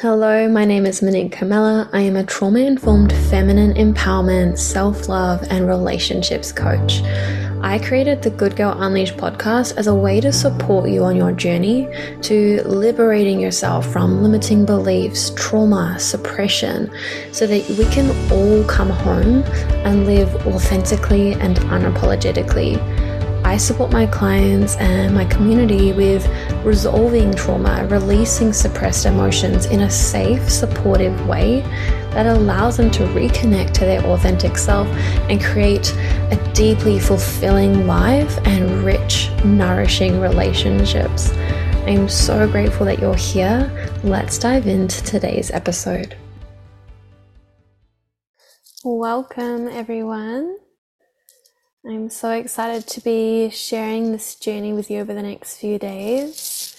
[0.00, 1.90] Hello, my name is Monique Carmela.
[1.92, 7.02] I am a trauma informed feminine empowerment, self love, and relationships coach.
[7.62, 11.32] I created the Good Girl Unleashed podcast as a way to support you on your
[11.32, 11.88] journey
[12.22, 16.92] to liberating yourself from limiting beliefs, trauma, suppression,
[17.32, 19.42] so that we can all come home
[19.84, 22.78] and live authentically and unapologetically.
[23.48, 26.28] I support my clients and my community with
[26.66, 31.62] resolving trauma, releasing suppressed emotions in a safe, supportive way
[32.10, 34.86] that allows them to reconnect to their authentic self
[35.30, 35.94] and create
[36.30, 41.30] a deeply fulfilling life and rich, nourishing relationships.
[41.86, 43.72] I'm so grateful that you're here.
[44.04, 46.14] Let's dive into today's episode.
[48.84, 50.58] Welcome, everyone.
[51.86, 56.76] I'm so excited to be sharing this journey with you over the next few days.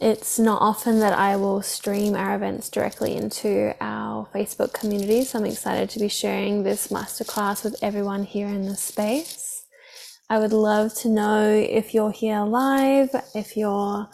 [0.00, 5.38] It's not often that I will stream our events directly into our Facebook community, so
[5.38, 9.66] I'm excited to be sharing this masterclass with everyone here in the space.
[10.30, 14.08] I would love to know if you're here live, if you're,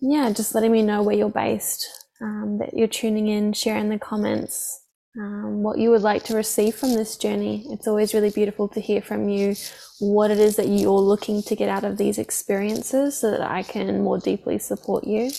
[0.00, 1.88] yeah, just letting me know where you're based,
[2.20, 4.77] um, that you're tuning in, share in the comments
[5.18, 7.66] um, what you would like to receive from this journey.
[7.70, 9.56] It's always really beautiful to hear from you
[9.98, 13.62] what it is that you're looking to get out of these experiences so that I
[13.62, 15.30] can more deeply support you.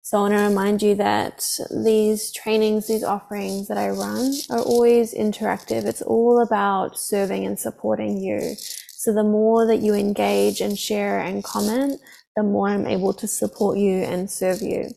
[0.00, 1.46] So I want to remind you that
[1.84, 5.84] these trainings, these offerings that I run are always interactive.
[5.84, 8.54] It's all about serving and supporting you.
[8.56, 12.00] So the more that you engage and share and comment,
[12.36, 14.90] the more I'm able to support you and serve you.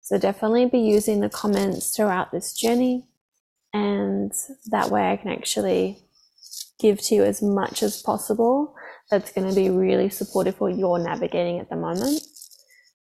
[0.00, 3.04] So definitely be using the comments throughout this journey
[3.72, 4.32] and
[4.66, 5.98] that way I can actually
[6.78, 8.74] give to you as much as possible
[9.10, 12.22] that's going to be really supportive for your navigating at the moment.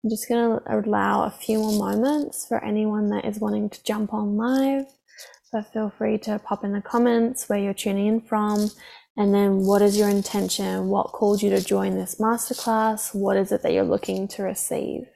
[0.03, 3.85] I'm just going to allow a few more moments for anyone that is wanting to
[3.85, 4.87] jump on live.
[5.53, 8.71] But feel free to pop in the comments where you're tuning in from.
[9.17, 10.89] And then what is your intention?
[10.89, 13.15] What called you to join this masterclass?
[13.15, 15.07] What is it that you're looking to receive?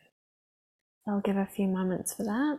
[1.09, 2.59] I'll give a few moments for that.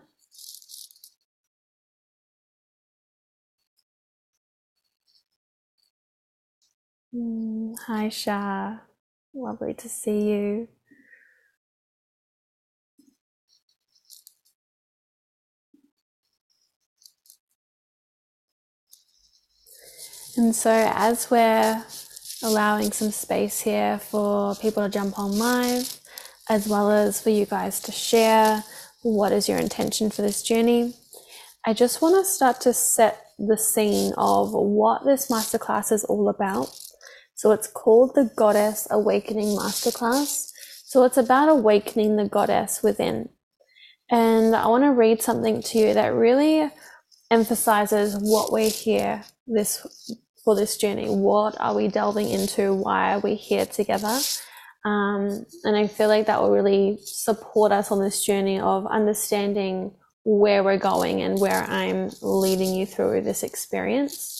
[7.16, 8.80] Mm, hi, Shah.
[9.34, 10.70] Lovely to see you.
[20.38, 21.84] And so, as we're
[22.44, 26.00] allowing some space here for people to jump on live,
[26.50, 28.64] as well as for you guys to share
[29.04, 30.96] what is your intention for this journey,
[31.66, 36.30] I just want to start to set the scene of what this masterclass is all
[36.30, 36.70] about
[37.36, 40.52] so it's called the Goddess Awakening Masterclass.
[40.86, 43.30] So it's about awakening the goddess within.
[44.10, 46.70] And I want to read something to you that really
[47.30, 49.86] emphasizes what we're here this
[50.44, 51.08] for this journey.
[51.08, 52.74] What are we delving into?
[52.74, 54.20] Why are we here together?
[54.86, 59.92] Um, and I feel like that will really support us on this journey of understanding
[60.24, 64.35] where we're going and where I'm leading you through this experience.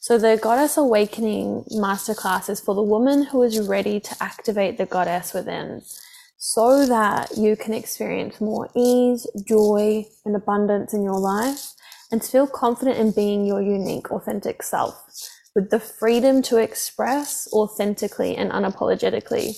[0.00, 4.86] So the Goddess Awakening Masterclass is for the woman who is ready to activate the
[4.86, 5.82] goddess within
[6.36, 11.72] so that you can experience more ease, joy, and abundance in your life
[12.12, 14.94] and feel confident in being your unique, authentic self
[15.56, 19.52] with the freedom to express authentically and unapologetically.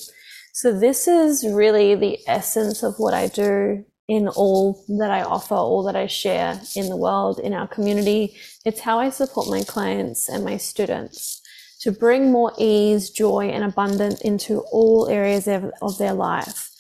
[0.55, 5.55] So this is really the essence of what I do in all that I offer,
[5.55, 8.35] all that I share in the world, in our community.
[8.65, 11.41] It's how I support my clients and my students
[11.83, 16.71] to bring more ease, joy, and abundance into all areas of, of their life.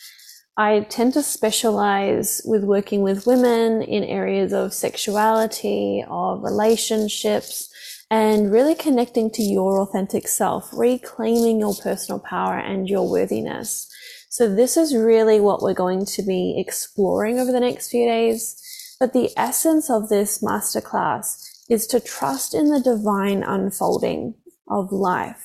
[0.56, 7.68] I tend to specialize with working with women in areas of sexuality, of relationships,
[8.10, 13.86] and really connecting to your authentic self, reclaiming your personal power and your worthiness.
[14.30, 18.56] So this is really what we're going to be exploring over the next few days.
[19.00, 24.34] But the essence of this masterclass is to trust in the divine unfolding
[24.68, 25.44] of life.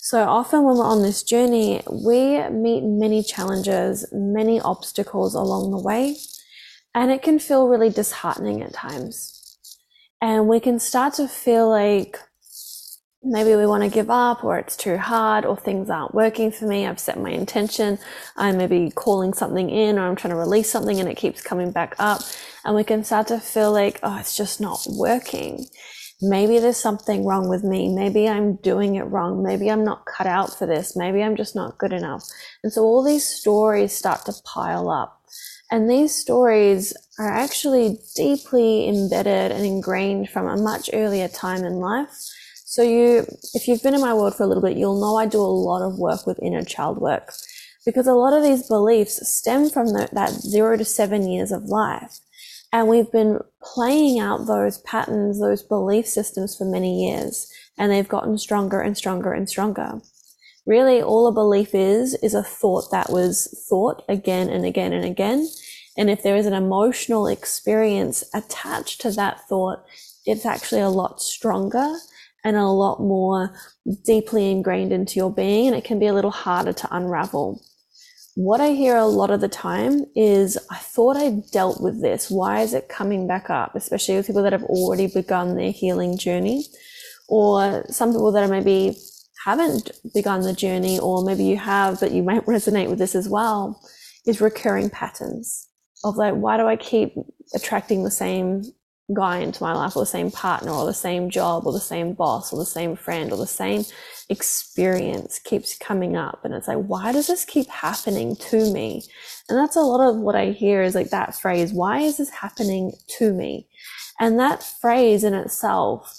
[0.00, 5.82] So often when we're on this journey, we meet many challenges, many obstacles along the
[5.82, 6.16] way,
[6.96, 9.58] and it can feel really disheartening at times.
[10.20, 12.18] And we can start to feel like
[13.26, 16.66] maybe we want to give up or it's too hard or things aren't working for
[16.66, 16.86] me.
[16.86, 17.98] I've set my intention.
[18.36, 21.72] I'm maybe calling something in or I'm trying to release something and it keeps coming
[21.72, 22.22] back up.
[22.64, 25.66] And we can start to feel like, oh, it's just not working.
[26.22, 27.92] Maybe there's something wrong with me.
[27.92, 29.42] Maybe I'm doing it wrong.
[29.42, 30.96] Maybe I'm not cut out for this.
[30.96, 32.24] Maybe I'm just not good enough.
[32.62, 35.20] And so all these stories start to pile up.
[35.70, 41.80] And these stories are actually deeply embedded and ingrained from a much earlier time in
[41.80, 42.14] life.
[42.76, 43.24] So you,
[43.54, 45.40] if you've been in my world for a little bit, you'll know I do a
[45.40, 47.32] lot of work with inner child work
[47.86, 51.70] because a lot of these beliefs stem from the, that zero to seven years of
[51.70, 52.18] life.
[52.74, 58.06] And we've been playing out those patterns, those belief systems for many years, and they've
[58.06, 60.02] gotten stronger and stronger and stronger.
[60.66, 65.06] Really, all a belief is, is a thought that was thought again and again and
[65.06, 65.48] again.
[65.96, 69.82] And if there is an emotional experience attached to that thought,
[70.26, 71.96] it's actually a lot stronger
[72.46, 73.54] and a lot more
[74.04, 75.66] deeply ingrained into your being.
[75.66, 77.62] And it can be a little harder to unravel.
[78.36, 82.30] What I hear a lot of the time is, I thought I dealt with this.
[82.30, 83.74] Why is it coming back up?
[83.74, 86.64] Especially with people that have already begun their healing journey
[87.28, 88.96] or some people that are maybe
[89.44, 93.28] haven't begun the journey, or maybe you have, but you might resonate with this as
[93.28, 93.80] well,
[94.26, 95.68] is recurring patterns
[96.04, 97.14] of like, why do I keep
[97.54, 98.62] attracting the same
[99.14, 102.12] guy into my life, or the same partner, or the same job, or the same
[102.12, 103.84] boss, or the same friend, or the same
[104.28, 106.44] experience keeps coming up?
[106.44, 109.02] And it's like, why does this keep happening to me?
[109.48, 112.30] And that's a lot of what I hear is like that phrase, why is this
[112.30, 113.68] happening to me?
[114.18, 116.12] And that phrase in itself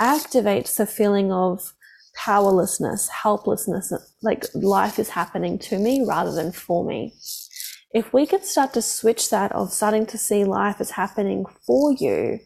[0.00, 1.72] activates the feeling of
[2.14, 3.92] powerlessness, helplessness,
[4.22, 7.14] like life is happening to me rather than for me.
[7.94, 11.92] If we can start to switch that of starting to see life as happening for
[11.92, 12.40] you,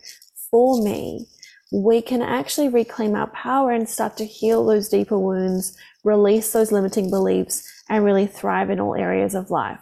[0.51, 1.27] for me,
[1.73, 6.73] we can actually reclaim our power and start to heal those deeper wounds, release those
[6.73, 9.79] limiting beliefs, and really thrive in all areas of life.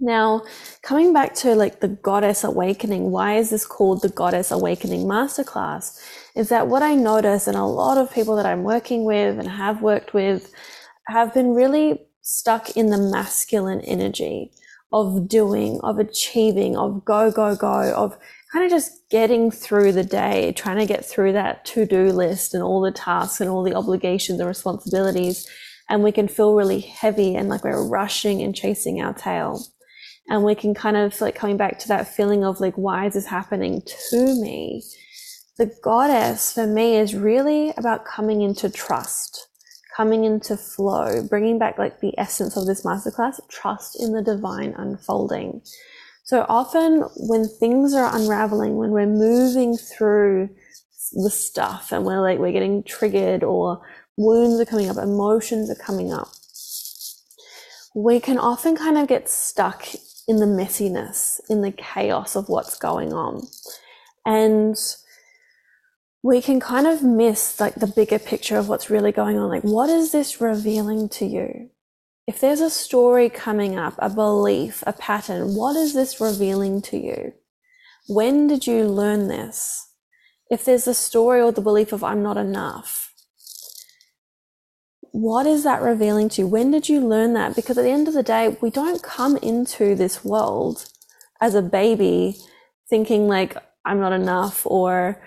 [0.00, 0.42] Now,
[0.82, 5.98] coming back to like the goddess awakening, why is this called the goddess awakening masterclass?
[6.34, 9.48] Is that what I notice, and a lot of people that I'm working with and
[9.48, 10.52] have worked with
[11.08, 14.50] have been really stuck in the masculine energy
[14.92, 18.18] of doing, of achieving, of go, go, go, of
[18.52, 22.52] kind of just getting through the day, trying to get through that to do list
[22.52, 25.48] and all the tasks and all the obligations and responsibilities.
[25.88, 29.64] And we can feel really heavy and like we're rushing and chasing our tail.
[30.28, 33.14] And we can kind of like coming back to that feeling of like why is
[33.14, 34.82] this happening to me?
[35.58, 39.46] The goddess for me is really about coming into trust
[39.96, 44.74] coming into flow bringing back like the essence of this masterclass trust in the divine
[44.76, 45.60] unfolding
[46.24, 50.48] so often when things are unraveling when we're moving through
[51.12, 53.80] the stuff and we're like we're getting triggered or
[54.16, 56.28] wounds are coming up emotions are coming up
[57.94, 59.86] we can often kind of get stuck
[60.28, 63.46] in the messiness, in the chaos of what's going on.
[64.24, 64.76] And
[66.26, 69.48] we can kind of miss like the bigger picture of what's really going on.
[69.48, 71.70] Like, what is this revealing to you?
[72.26, 76.98] If there's a story coming up, a belief, a pattern, what is this revealing to
[76.98, 77.32] you?
[78.08, 79.88] When did you learn this?
[80.50, 83.12] If there's a story or the belief of I'm not enough,
[85.12, 86.48] what is that revealing to you?
[86.48, 87.54] When did you learn that?
[87.54, 90.86] Because at the end of the day, we don't come into this world
[91.40, 92.36] as a baby
[92.90, 95.22] thinking like I'm not enough or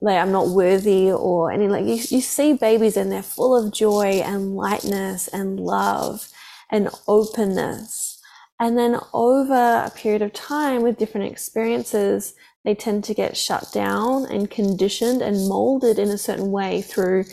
[0.00, 3.72] like I'm not worthy or any like you, you see babies and they're full of
[3.72, 6.28] joy and lightness and love
[6.70, 8.20] and openness.
[8.58, 13.70] And then over a period of time with different experiences, they tend to get shut
[13.72, 17.24] down and conditioned and molded in a certain way through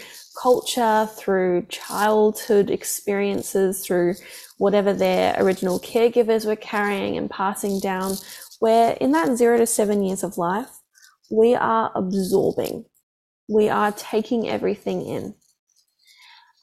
[0.41, 4.15] culture, through childhood experiences, through
[4.57, 8.15] whatever their original caregivers were carrying and passing down,
[8.59, 10.69] where in that zero to seven years of life,
[11.33, 12.85] we are absorbing,
[13.49, 15.33] we are taking everything in.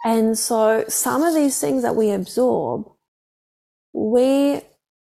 [0.05, 2.87] And so some of these things that we absorb,
[3.93, 4.61] we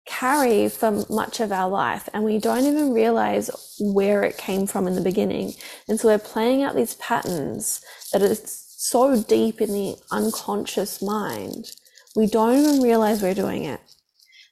[0.06, 4.86] carry for much of our life and we don't even realize where it came from
[4.88, 5.52] in the beginning.
[5.88, 11.72] And so we're playing out these patterns that are so deep in the unconscious mind,
[12.16, 13.80] we don't even realize we're doing it.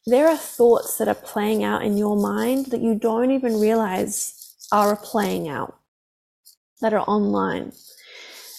[0.07, 4.38] There are thoughts that are playing out in your mind that you don't even realize
[4.73, 5.79] are playing out,
[6.81, 7.73] that are online.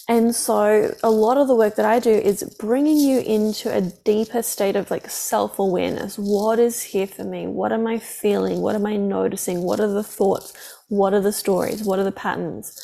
[0.09, 3.79] And so a lot of the work that I do is bringing you into a
[3.81, 6.17] deeper state of like self awareness.
[6.17, 7.45] What is here for me?
[7.45, 8.61] What am I feeling?
[8.61, 9.61] What am I noticing?
[9.61, 10.51] What are the thoughts?
[10.87, 11.83] What are the stories?
[11.83, 12.75] What are the patterns?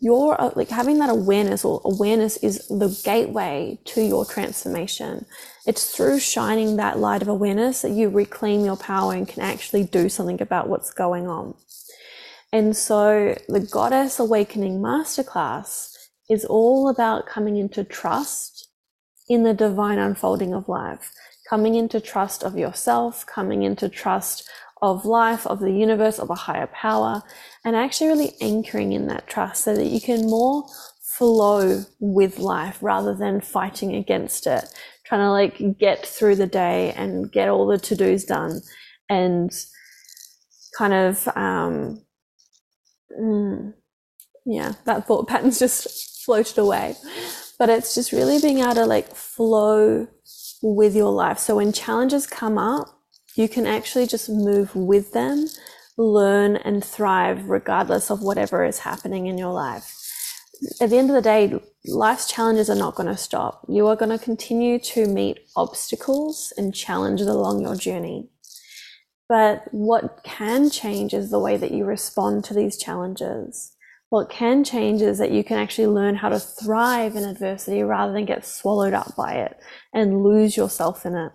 [0.00, 5.26] Your uh, like having that awareness or awareness is the gateway to your transformation.
[5.66, 9.84] It's through shining that light of awareness that you reclaim your power and can actually
[9.84, 11.54] do something about what's going on.
[12.52, 15.96] And so the Goddess Awakening Masterclass
[16.28, 18.68] is all about coming into trust
[19.28, 21.12] in the divine unfolding of life,
[21.48, 24.46] coming into trust of yourself, coming into trust
[24.82, 27.22] of life, of the universe, of a higher power,
[27.64, 30.66] and actually really anchoring in that trust so that you can more
[31.16, 34.64] flow with life rather than fighting against it,
[35.06, 38.60] trying to like get through the day and get all the to dos done
[39.08, 39.52] and
[40.76, 42.02] kind of, um,
[43.20, 43.74] mm,
[44.44, 46.96] yeah, that thought pattern's just floated away.
[47.58, 50.08] But it's just really being able to like flow
[50.62, 51.38] with your life.
[51.38, 52.86] So when challenges come up,
[53.36, 55.46] you can actually just move with them,
[55.96, 59.98] learn and thrive regardless of whatever is happening in your life.
[60.80, 63.64] At the end of the day, life's challenges are not going to stop.
[63.68, 68.31] You are going to continue to meet obstacles and challenges along your journey.
[69.28, 73.74] But what can change is the way that you respond to these challenges.
[74.10, 78.12] What can change is that you can actually learn how to thrive in adversity rather
[78.12, 79.58] than get swallowed up by it
[79.94, 81.32] and lose yourself in it.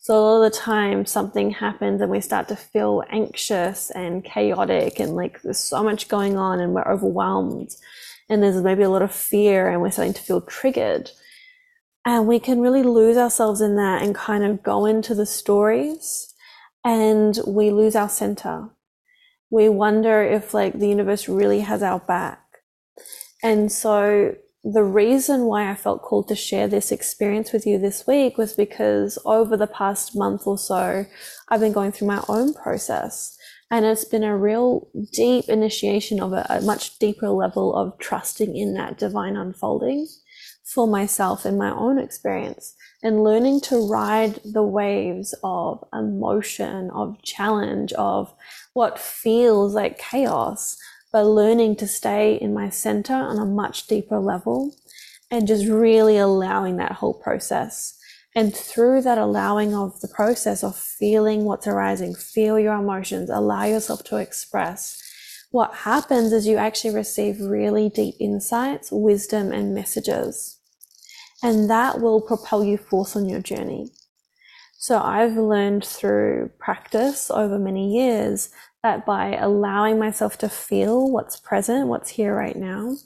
[0.00, 4.22] So a lot of the time something happens and we start to feel anxious and
[4.22, 7.70] chaotic and like there's so much going on and we're overwhelmed
[8.28, 11.10] and there's maybe a lot of fear and we're starting to feel triggered.
[12.04, 16.33] And we can really lose ourselves in that and kind of go into the stories
[16.84, 18.68] and we lose our center.
[19.50, 22.40] We wonder if like the universe really has our back.
[23.42, 28.06] And so the reason why I felt called to share this experience with you this
[28.06, 31.06] week was because over the past month or so,
[31.48, 33.36] I've been going through my own process.
[33.70, 38.56] And it's been a real deep initiation of a, a much deeper level of trusting
[38.56, 40.06] in that divine unfolding
[40.64, 42.74] for myself in my own experience
[43.04, 48.34] and learning to ride the waves of emotion, of challenge, of
[48.72, 50.76] what feels like chaos
[51.14, 54.74] but learning to stay in my center on a much deeper level
[55.30, 57.96] and just really allowing that whole process.
[58.34, 63.62] And through that allowing of the process of feeling what's arising, feel your emotions, allow
[63.62, 65.00] yourself to express.
[65.52, 70.53] What happens is you actually receive really deep insights, wisdom, and messages.
[71.44, 73.92] And that will propel you forth on your journey.
[74.78, 78.48] So I've learned through practice over many years
[78.82, 82.96] that by allowing myself to feel what's present, what's here right now,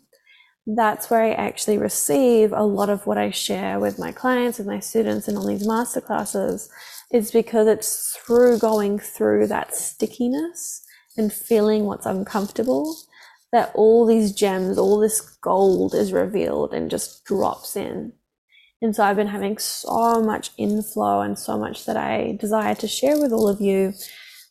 [0.69, 4.69] that's where I actually receive a lot of what I share with my clients, with
[4.69, 6.69] my students, and on these masterclasses,
[7.11, 10.85] is because it's through going through that stickiness
[11.17, 12.97] and feeling what's uncomfortable
[13.51, 18.13] that all these gems, all this gold is revealed and just drops in.
[18.81, 22.89] And so I've been having so much inflow and so much that I desire to
[22.89, 23.95] share with all of you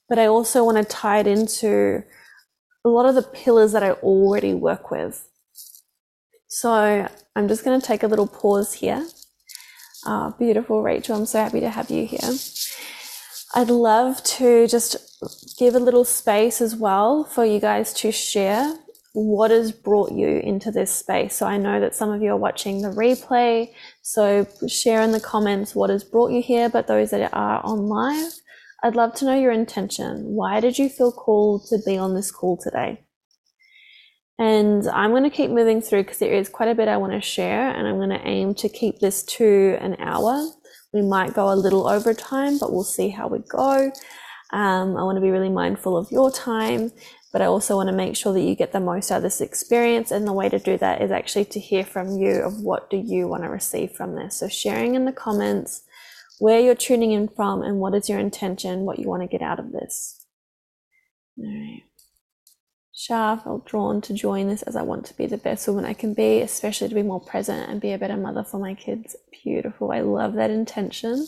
[0.10, 2.04] but I also want to tie it into
[2.86, 5.28] a lot of the pillars that I already work with.
[6.48, 9.06] So I'm just going to take a little pause here.
[10.06, 12.20] Uh, beautiful Rachel, I'm so happy to have you here.
[13.56, 14.96] I'd love to just
[15.58, 18.78] give a little space as well for you guys to share
[19.14, 21.36] what has brought you into this space.
[21.36, 23.74] So I know that some of you are watching the replay.
[24.10, 27.88] So share in the comments what has brought you here, but those that are on
[27.88, 28.32] live,
[28.82, 30.24] I'd love to know your intention.
[30.24, 33.04] Why did you feel called to be on this call today?
[34.40, 37.12] And I'm going to keep moving through because there is quite a bit I want
[37.12, 40.52] to share, and I'm going to aim to keep this to an hour.
[40.94, 43.92] We might go a little over time, but we'll see how we go.
[44.54, 46.94] Um, I want to be really mindful of your time,
[47.32, 49.42] but I also want to make sure that you get the most out of this
[49.42, 50.12] experience.
[50.12, 52.98] And the way to do that is actually to hear from you of what do
[52.98, 54.38] you want to receive from this.
[54.38, 55.84] So sharing in the comments,
[56.40, 59.42] where you're tuning in from and what is your intention, what you want to get
[59.42, 60.26] out of this.
[61.38, 61.84] All right.
[62.94, 65.94] Shah felt drawn to join this as I want to be the best woman I
[65.94, 69.16] can be, especially to be more present and be a better mother for my kids.
[69.44, 69.92] Beautiful.
[69.92, 71.28] I love that intention.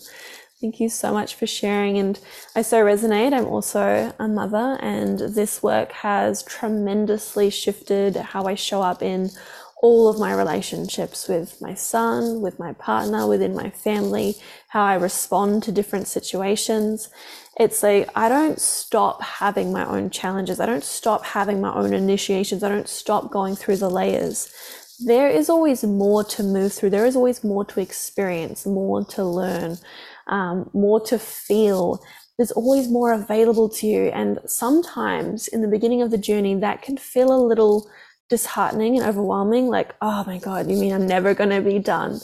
[0.62, 1.98] Thank you so much for sharing.
[1.98, 2.20] And
[2.54, 3.32] I so resonate.
[3.34, 9.30] I'm also a mother, and this work has tremendously shifted how I show up in
[9.82, 14.36] all of my relationships with my son, with my partner, within my family,
[14.68, 17.10] how I respond to different situations.
[17.58, 20.60] It's like I don't stop having my own challenges.
[20.60, 22.64] I don't stop having my own initiations.
[22.64, 24.52] I don't stop going through the layers.
[25.06, 26.90] There is always more to move through.
[26.90, 29.78] There is always more to experience, more to learn,
[30.30, 32.02] um, more to feel.
[32.38, 34.06] There's always more available to you.
[34.06, 37.90] And sometimes in the beginning of the journey, that can feel a little
[38.30, 42.20] disheartening and overwhelming like oh my god you mean i'm never going to be done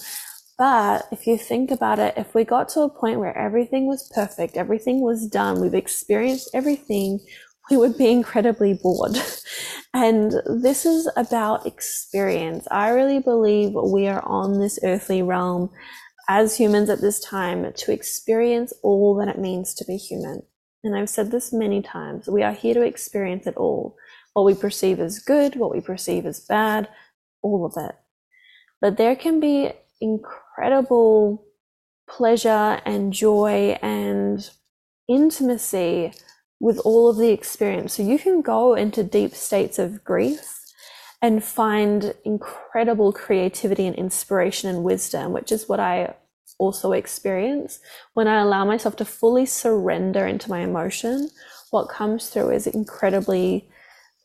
[0.58, 4.10] but if you think about it if we got to a point where everything was
[4.14, 7.20] perfect everything was done we've experienced everything
[7.72, 9.18] we would be incredibly bored
[9.96, 15.72] and this is about experience i really believe we are on this earthly realm
[16.28, 20.44] as humans at this time to experience all that it means to be human.
[20.84, 23.98] And I've said this many times we are here to experience it all
[24.34, 26.90] what we perceive as good, what we perceive as bad,
[27.42, 27.96] all of it.
[28.82, 31.46] But there can be incredible
[32.08, 34.48] pleasure and joy and
[35.08, 36.12] intimacy
[36.60, 37.94] with all of the experience.
[37.94, 40.65] So you can go into deep states of grief
[41.26, 46.14] and find incredible creativity and inspiration and wisdom, which is what I
[46.60, 47.80] also experience
[48.14, 51.32] when I allow myself to fully surrender into my emotion.
[51.72, 53.68] What comes through is incredibly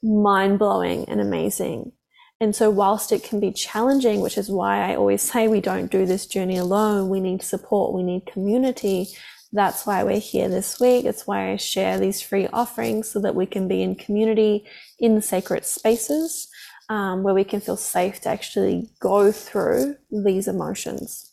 [0.03, 1.93] mind blowing and amazing.
[2.39, 5.91] And so, whilst it can be challenging, which is why I always say we don't
[5.91, 9.09] do this journey alone, we need support, we need community.
[9.55, 11.07] That's why we're here this week.
[11.07, 14.67] It's why I share these free offerings so that we can be in community
[14.99, 16.50] in sacred spaces
[16.91, 21.29] um, where we can feel safe to actually go through these emotions.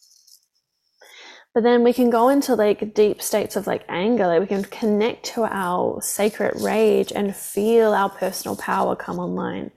[1.54, 4.64] But then we can go into like deep states of like anger, like we can
[4.66, 9.72] connect to our sacred rage and feel our personal power come online.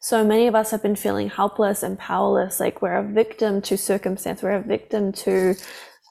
[0.00, 3.78] So many of us have been feeling helpless and powerless, like we're a victim to
[3.78, 5.54] circumstance, we're a victim to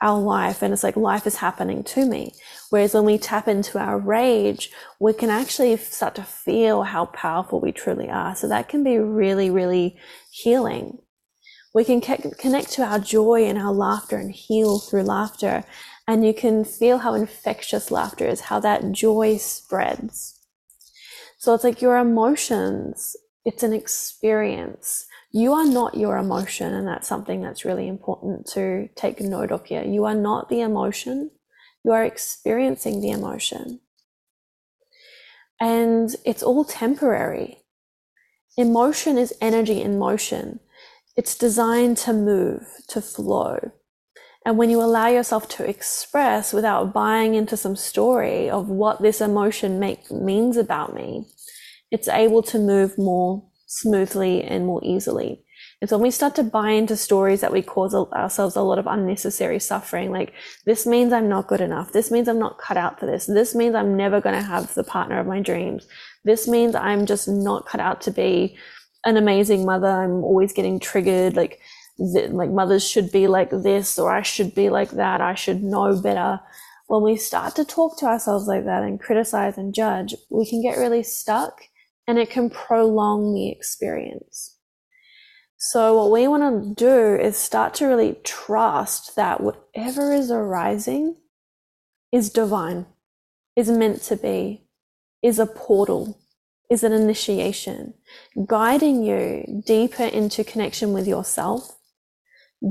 [0.01, 2.33] our life, and it's like life is happening to me.
[2.71, 7.59] Whereas when we tap into our rage, we can actually start to feel how powerful
[7.59, 8.33] we truly are.
[8.33, 9.97] So that can be really, really
[10.31, 10.99] healing.
[11.73, 15.65] We can connect to our joy and our laughter and heal through laughter.
[16.07, 20.39] And you can feel how infectious laughter is, how that joy spreads.
[21.39, 25.07] So it's like your emotions, it's an experience.
[25.33, 26.73] You are not your emotion.
[26.73, 29.83] And that's something that's really important to take note of here.
[29.83, 31.31] You are not the emotion
[31.83, 33.79] you are experiencing the emotion.
[35.59, 37.59] And it's all temporary.
[38.57, 40.59] Emotion is energy in motion.
[41.15, 43.71] It's designed to move, to flow.
[44.45, 49.21] And when you allow yourself to express without buying into some story of what this
[49.21, 51.27] emotion make, means about me,
[51.91, 55.43] it's able to move more smoothly and more easily.
[55.81, 58.85] It's when we start to buy into stories that we cause ourselves a lot of
[58.85, 60.11] unnecessary suffering.
[60.11, 60.31] Like,
[60.63, 61.91] this means I'm not good enough.
[61.91, 63.25] This means I'm not cut out for this.
[63.25, 65.87] This means I'm never going to have the partner of my dreams.
[66.23, 68.55] This means I'm just not cut out to be
[69.05, 69.87] an amazing mother.
[69.87, 71.35] I'm always getting triggered.
[71.35, 71.59] Like,
[71.97, 75.19] th- like mothers should be like this, or I should be like that.
[75.19, 76.39] I should know better.
[76.85, 80.61] When we start to talk to ourselves like that and criticize and judge, we can
[80.61, 81.63] get really stuck
[82.07, 84.59] and it can prolong the experience.
[85.63, 91.17] So, what we want to do is start to really trust that whatever is arising
[92.11, 92.87] is divine,
[93.55, 94.65] is meant to be,
[95.21, 96.19] is a portal,
[96.71, 97.93] is an initiation,
[98.47, 101.77] guiding you deeper into connection with yourself,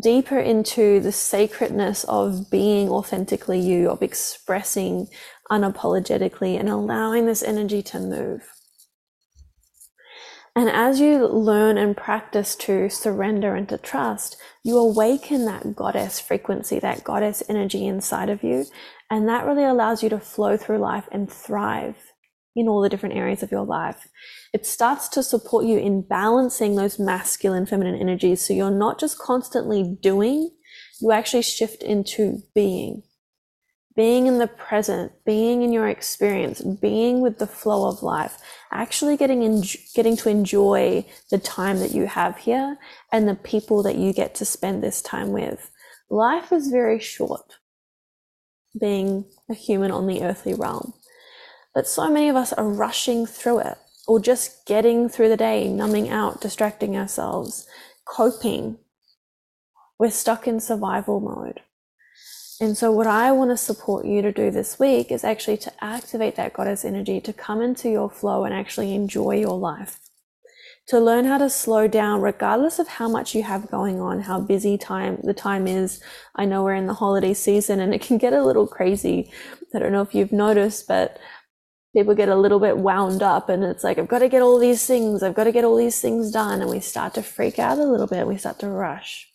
[0.02, 5.06] deeper into the sacredness of being authentically you, of expressing
[5.48, 8.59] unapologetically, and allowing this energy to move.
[10.56, 16.18] And as you learn and practice to surrender and to trust, you awaken that goddess
[16.18, 18.66] frequency, that goddess energy inside of you.
[19.10, 21.96] And that really allows you to flow through life and thrive
[22.56, 24.08] in all the different areas of your life.
[24.52, 28.44] It starts to support you in balancing those masculine, feminine energies.
[28.44, 30.50] So you're not just constantly doing,
[31.00, 33.02] you actually shift into being
[33.96, 38.38] being in the present, being in your experience, being with the flow of life,
[38.70, 39.62] actually getting in,
[39.94, 42.78] getting to enjoy the time that you have here
[43.12, 45.70] and the people that you get to spend this time with.
[46.08, 47.58] Life is very short,
[48.80, 50.94] being a human on the earthly realm.
[51.74, 55.68] But so many of us are rushing through it or just getting through the day,
[55.68, 57.66] numbing out, distracting ourselves,
[58.04, 58.78] coping.
[59.98, 61.60] We're stuck in survival mode.
[62.62, 65.72] And so, what I want to support you to do this week is actually to
[65.82, 69.98] activate that goddess energy to come into your flow and actually enjoy your life.
[70.88, 74.40] To learn how to slow down, regardless of how much you have going on, how
[74.40, 76.02] busy time the time is.
[76.36, 79.32] I know we're in the holiday season and it can get a little crazy.
[79.74, 81.18] I don't know if you've noticed, but
[81.96, 84.58] people get a little bit wound up and it's like, I've got to get all
[84.58, 86.60] these things, I've got to get all these things done.
[86.60, 89.29] And we start to freak out a little bit, we start to rush.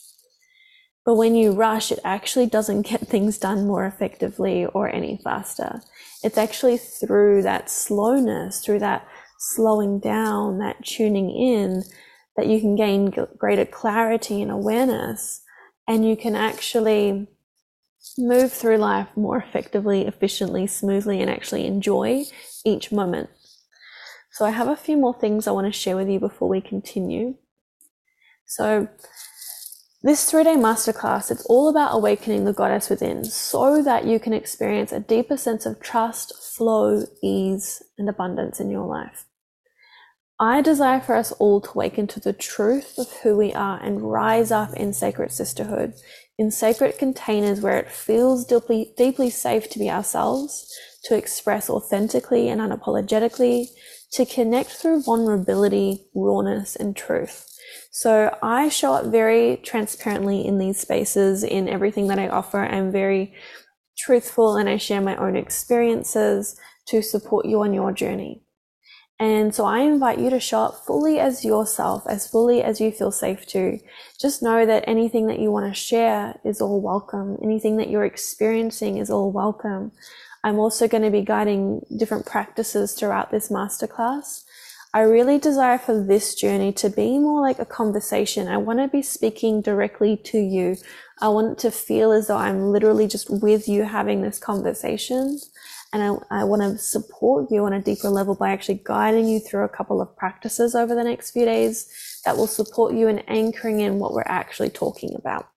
[1.05, 5.81] But when you rush, it actually doesn't get things done more effectively or any faster.
[6.23, 11.83] It's actually through that slowness, through that slowing down, that tuning in,
[12.35, 15.41] that you can gain greater clarity and awareness.
[15.87, 17.27] And you can actually
[18.17, 22.23] move through life more effectively, efficiently, smoothly, and actually enjoy
[22.65, 23.29] each moment.
[24.31, 26.59] So, I have a few more things I want to share with you before we
[26.59, 27.35] continue.
[28.47, 28.89] So,
[30.05, 34.33] This three day masterclass, it's all about awakening the goddess within so that you can
[34.33, 39.25] experience a deeper sense of trust, flow, ease, and abundance in your life.
[40.39, 44.11] I desire for us all to awaken to the truth of who we are and
[44.11, 45.95] rise up in sacred sisterhood,
[46.37, 50.71] in sacred containers where it feels deeply, deeply safe to be ourselves,
[51.05, 53.69] to express authentically and unapologetically,
[54.11, 57.54] to connect through vulnerability, rawness, and truth.
[57.91, 62.65] So I show up very transparently in these spaces in everything that I offer.
[62.65, 63.33] I'm very
[63.97, 68.41] truthful and I share my own experiences to support you on your journey.
[69.17, 72.91] And so I invite you to show up fully as yourself, as fully as you
[72.91, 73.79] feel safe to.
[74.19, 77.37] Just know that anything that you want to share is all welcome.
[77.41, 79.93] Anything that you're experiencing is all welcome.
[80.43, 84.43] I'm also going to be guiding different practices throughout this masterclass.
[84.95, 88.47] I really desire for this journey to be more like a conversation.
[88.47, 90.77] I want to be speaking directly to you.
[91.19, 95.37] I want to feel as though I'm literally just with you having this conversation.
[95.91, 99.41] And I, I want to support you on a deeper level by actually guiding you
[99.41, 101.91] through a couple of practices over the next few days
[102.23, 105.49] that will support you in anchoring in what we're actually talking about.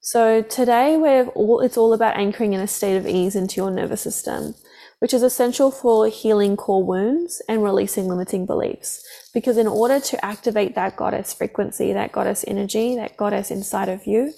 [0.00, 3.70] So today we're all, it's all about anchoring in a state of ease into your
[3.70, 4.56] nervous system
[5.02, 9.04] which is essential for healing core wounds and releasing limiting beliefs.
[9.34, 14.06] Because in order to activate that goddess frequency, that goddess energy, that goddess inside of
[14.06, 14.32] you,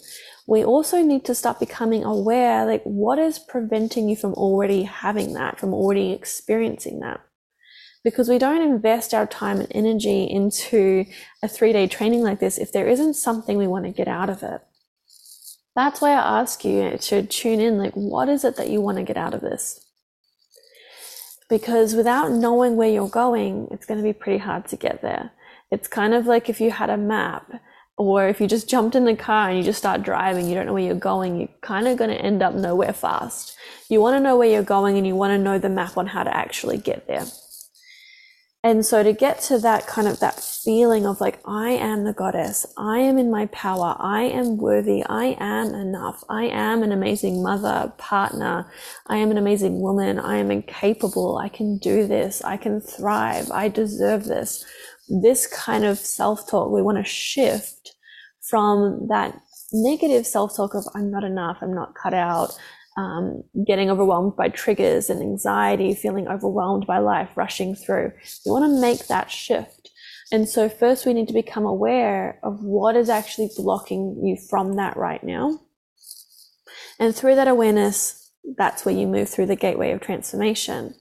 [0.46, 5.34] we also need to start becoming aware like what is preventing you from already having
[5.34, 7.20] that, from already experiencing that.
[8.02, 11.04] Because we don't invest our time and energy into
[11.42, 14.30] a three day training like this if there isn't something we want to get out
[14.30, 14.62] of it.
[15.76, 18.96] That's why I ask you to tune in like, what is it that you want
[18.96, 19.83] to get out of this?
[21.54, 25.30] Because without knowing where you're going, it's going to be pretty hard to get there.
[25.70, 27.48] It's kind of like if you had a map
[27.96, 30.66] or if you just jumped in the car and you just start driving, you don't
[30.66, 33.56] know where you're going, you're kind of going to end up nowhere fast.
[33.88, 36.08] You want to know where you're going and you want to know the map on
[36.08, 37.24] how to actually get there.
[38.64, 42.14] And so to get to that kind of that feeling of like, I am the
[42.14, 46.90] goddess, I am in my power, I am worthy, I am enough, I am an
[46.90, 48.66] amazing mother, partner,
[49.06, 53.50] I am an amazing woman, I am incapable, I can do this, I can thrive,
[53.50, 54.64] I deserve this.
[55.10, 57.94] This kind of self talk, we want to shift
[58.40, 59.38] from that
[59.74, 62.58] negative self talk of I'm not enough, I'm not cut out,
[62.96, 68.12] um, getting overwhelmed by triggers and anxiety, feeling overwhelmed by life rushing through.
[68.44, 69.90] We want to make that shift.
[70.32, 74.76] And so, first, we need to become aware of what is actually blocking you from
[74.76, 75.60] that right now.
[76.98, 80.94] And through that awareness, that's where you move through the gateway of transformation.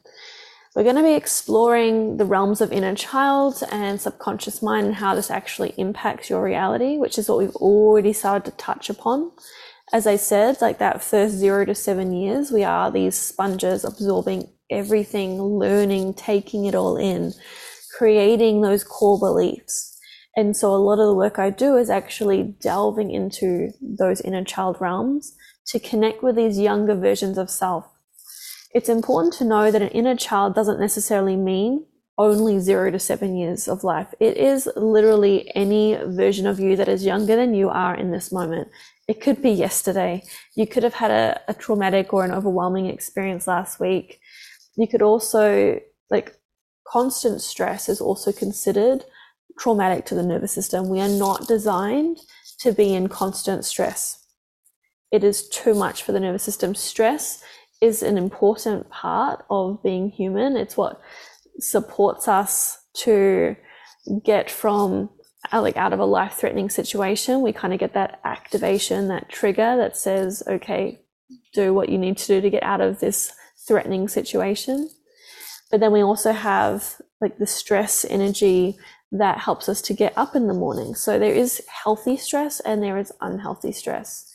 [0.75, 5.13] We're going to be exploring the realms of inner child and subconscious mind and how
[5.13, 9.31] this actually impacts your reality, which is what we've already started to touch upon
[9.91, 14.49] as I said, like that first zero to seven years, we are these sponges absorbing
[14.69, 17.33] everything, learning, taking it all in,
[17.97, 19.99] creating those core beliefs.
[20.35, 24.43] And so a lot of the work I do is actually delving into those inner
[24.43, 25.35] child realms
[25.67, 27.85] to connect with these younger versions of self.
[28.73, 31.85] It's important to know that an inner child doesn't necessarily mean
[32.17, 34.13] only zero to seven years of life.
[34.19, 38.31] It is literally any version of you that is younger than you are in this
[38.31, 38.67] moment.
[39.07, 40.23] It could be yesterday.
[40.55, 44.19] You could have had a, a traumatic or an overwhelming experience last week.
[44.75, 46.35] You could also, like,
[46.87, 49.03] constant stress is also considered
[49.57, 50.89] traumatic to the nervous system.
[50.89, 52.19] We are not designed
[52.59, 54.25] to be in constant stress.
[55.11, 56.75] It is too much for the nervous system.
[56.75, 57.43] Stress
[57.81, 60.55] is an important part of being human.
[60.55, 61.01] It's what
[61.59, 63.55] supports us to
[64.23, 65.09] get from
[65.51, 69.29] uh, like out of a life threatening situation, we kind of get that activation, that
[69.29, 70.99] trigger that says, okay,
[71.53, 73.33] do what you need to do to get out of this
[73.67, 74.89] threatening situation.
[75.69, 78.77] But then we also have like the stress energy
[79.11, 80.95] that helps us to get up in the morning.
[80.95, 84.29] So there is healthy stress and there is unhealthy stress.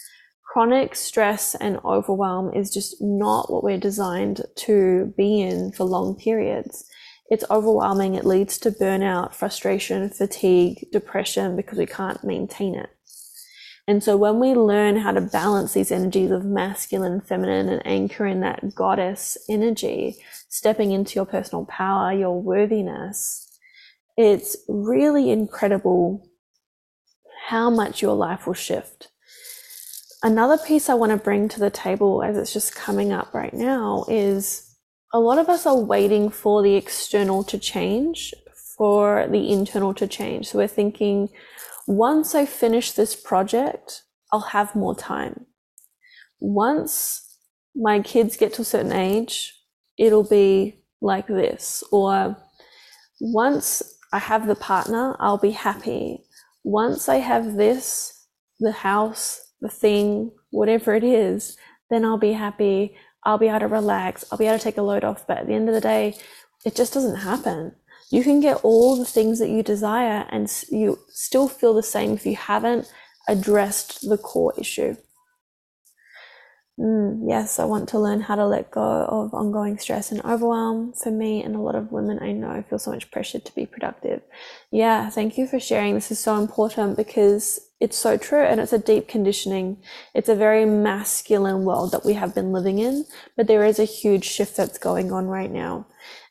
[0.53, 6.17] Chronic stress and overwhelm is just not what we're designed to be in for long
[6.17, 6.85] periods
[7.31, 8.15] it's overwhelming.
[8.15, 12.91] It leads to burnout, frustration, fatigue, depression because we can't maintain it.
[13.87, 18.27] And so when we learn how to balance these energies of masculine, feminine, and anchor
[18.27, 20.17] in that goddess energy,
[20.51, 23.59] stepping into your personal power, your worthiness,
[24.19, 26.29] it's really incredible
[27.47, 29.09] how much your life will shift.
[30.23, 33.55] Another piece I want to bring to the table as it's just coming up right
[33.55, 34.68] now is
[35.13, 38.35] a lot of us are waiting for the external to change,
[38.77, 40.49] for the internal to change.
[40.49, 41.29] So we're thinking,
[41.87, 45.47] once I finish this project, I'll have more time.
[46.41, 47.39] Once
[47.75, 49.55] my kids get to a certain age,
[49.97, 51.83] it'll be like this.
[51.91, 52.37] Or
[53.21, 56.25] once I have the partner, I'll be happy.
[56.65, 58.27] Once I have this,
[58.61, 61.57] the house, the thing, whatever it is,
[61.91, 62.97] then I'll be happy.
[63.29, 64.25] I'll be able to relax.
[64.33, 65.27] I'll be able to take a load off.
[65.27, 66.17] But at the end of the day,
[66.65, 67.73] it just doesn't happen.
[68.11, 72.15] You can get all the things that you desire and you still feel the same
[72.15, 72.91] if you haven't
[73.29, 74.97] addressed the core issue.
[76.79, 80.93] Mm, yes, I want to learn how to let go of ongoing stress and overwhelm.
[80.93, 83.67] For me and a lot of women I know feel so much pressure to be
[83.67, 84.23] productive.
[84.71, 85.95] Yeah, thank you for sharing.
[85.95, 89.79] This is so important because it's so true and it's a deep conditioning.
[90.15, 93.85] It's a very masculine world that we have been living in, but there is a
[93.85, 95.87] huge shift that's going on right now.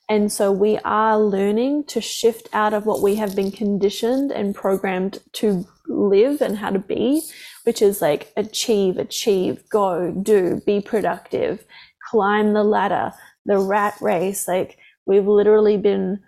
[0.10, 4.56] And so we are learning to shift out of what we have been conditioned and
[4.56, 7.24] programmed to live and how to be,
[7.66, 11.66] which is like achieve, achieve, go, do, be productive,
[12.10, 13.12] climb the ladder,
[13.46, 14.48] the rat race.
[14.48, 16.22] Like we've literally been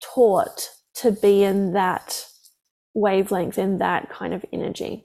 [0.00, 2.24] taught to be in that
[2.94, 5.04] wavelength, in that kind of energy.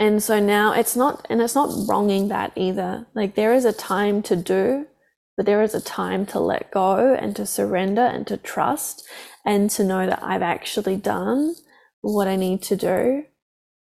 [0.00, 3.06] And so now it's not, and it's not wronging that either.
[3.14, 4.86] Like there is a time to do
[5.36, 9.06] but there is a time to let go and to surrender and to trust
[9.44, 11.54] and to know that I've actually done
[12.00, 13.24] what I need to do.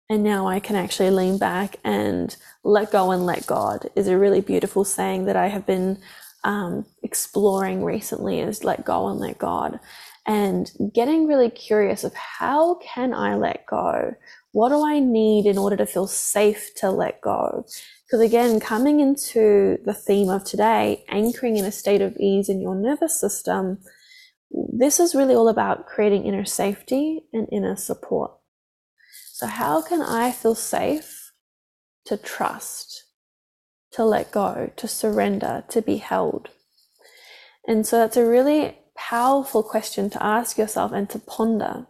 [0.09, 4.19] And now I can actually lean back and let go and let God is a
[4.19, 5.99] really beautiful saying that I have been
[6.45, 9.81] um, exploring recently is let go and let God
[10.27, 14.15] and getting really curious of how can I let go?
[14.53, 17.65] What do I need in order to feel safe to let go?
[18.13, 22.61] Because again, coming into the theme of today, anchoring in a state of ease in
[22.61, 23.79] your nervous system,
[24.51, 28.33] this is really all about creating inner safety and inner support.
[29.33, 31.33] So, how can I feel safe
[32.05, 33.05] to trust,
[33.93, 36.51] to let go, to surrender, to be held?
[37.67, 41.87] And so, that's a really powerful question to ask yourself and to ponder.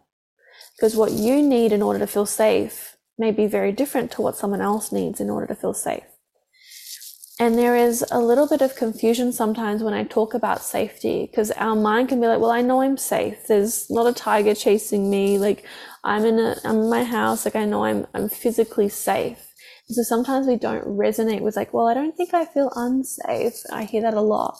[0.76, 4.36] Because what you need in order to feel safe may be very different to what
[4.36, 6.11] someone else needs in order to feel safe.
[7.42, 11.50] And there is a little bit of confusion sometimes when I talk about safety because
[11.50, 13.48] our mind can be like, well, I know I'm safe.
[13.48, 15.38] There's not a tiger chasing me.
[15.38, 15.64] Like
[16.04, 17.44] I'm in a, I'm in my house.
[17.44, 19.52] Like I know I'm, I'm physically safe.
[19.88, 23.54] And so sometimes we don't resonate with like, well, I don't think I feel unsafe.
[23.72, 24.56] I hear that a lot.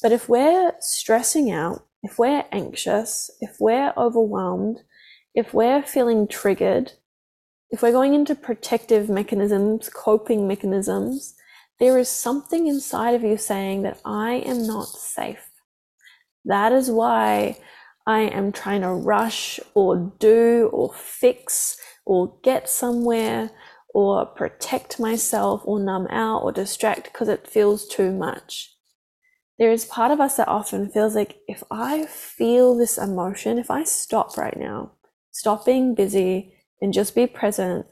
[0.00, 4.78] But if we're stressing out, if we're anxious, if we're overwhelmed,
[5.34, 6.92] if we're feeling triggered,
[7.68, 11.34] if we're going into protective mechanisms, coping mechanisms,
[11.78, 15.50] there is something inside of you saying that I am not safe.
[16.44, 17.58] That is why
[18.06, 23.50] I am trying to rush or do or fix or get somewhere
[23.94, 28.74] or protect myself or numb out or distract because it feels too much.
[29.58, 33.70] There is part of us that often feels like if I feel this emotion, if
[33.70, 34.92] I stop right now,
[35.32, 37.86] stop being busy and just be present,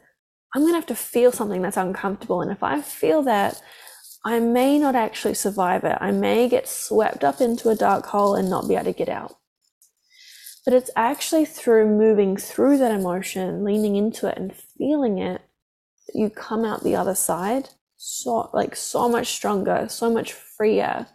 [0.56, 2.40] I'm going to have to feel something that's uncomfortable.
[2.40, 3.60] And if I feel that,
[4.24, 5.98] I may not actually survive it.
[6.00, 9.10] I may get swept up into a dark hole and not be able to get
[9.10, 9.36] out.
[10.64, 15.42] But it's actually through moving through that emotion, leaning into it and feeling it,
[16.06, 21.06] that you come out the other side so like so much stronger, so much freer,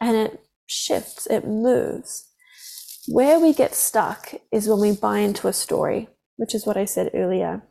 [0.00, 2.30] and it shifts, it moves.
[3.08, 6.86] Where we get stuck is when we buy into a story, which is what I
[6.86, 7.62] said earlier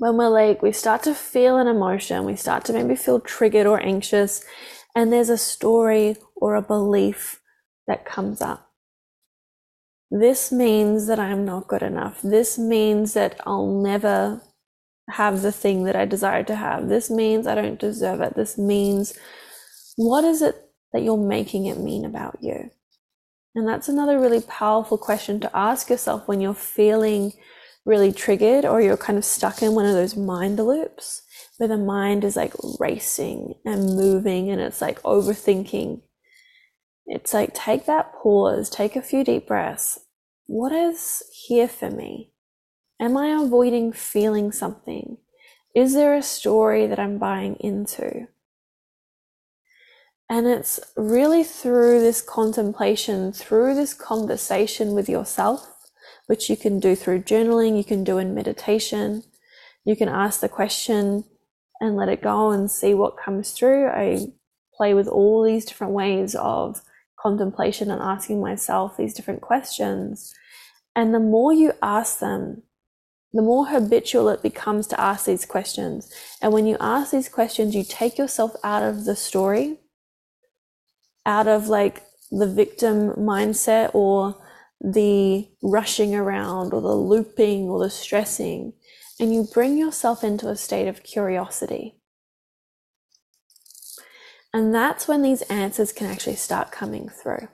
[0.00, 3.66] when we're like, we start to feel an emotion, we start to maybe feel triggered
[3.66, 4.42] or anxious,
[4.96, 7.42] and there's a story or a belief
[7.86, 8.70] that comes up.
[10.10, 12.22] This means that I'm not good enough.
[12.22, 14.40] This means that I'll never
[15.10, 16.88] have the thing that I desire to have.
[16.88, 18.34] This means I don't deserve it.
[18.34, 19.12] This means,
[19.96, 20.56] what is it
[20.94, 22.70] that you're making it mean about you?
[23.54, 27.34] And that's another really powerful question to ask yourself when you're feeling
[27.84, 31.22] really triggered or you're kind of stuck in one of those mind loops
[31.56, 36.00] where the mind is like racing and moving and it's like overthinking.
[37.06, 39.98] It's like take that pause, take a few deep breaths.
[40.46, 42.32] What is here for me?
[43.00, 45.16] Am I avoiding feeling something?
[45.74, 48.26] Is there a story that I'm buying into?
[50.28, 55.69] And it's really through this contemplation, through this conversation with yourself,
[56.30, 59.24] which you can do through journaling, you can do in meditation.
[59.84, 61.24] You can ask the question
[61.80, 63.88] and let it go and see what comes through.
[63.88, 64.26] I
[64.72, 66.82] play with all these different ways of
[67.20, 70.32] contemplation and asking myself these different questions.
[70.94, 72.62] And the more you ask them,
[73.32, 76.14] the more habitual it becomes to ask these questions.
[76.40, 79.78] And when you ask these questions, you take yourself out of the story,
[81.26, 84.39] out of like the victim mindset or
[84.80, 88.72] the rushing around or the looping or the stressing,
[89.18, 91.96] and you bring yourself into a state of curiosity.
[94.52, 97.48] And that's when these answers can actually start coming through.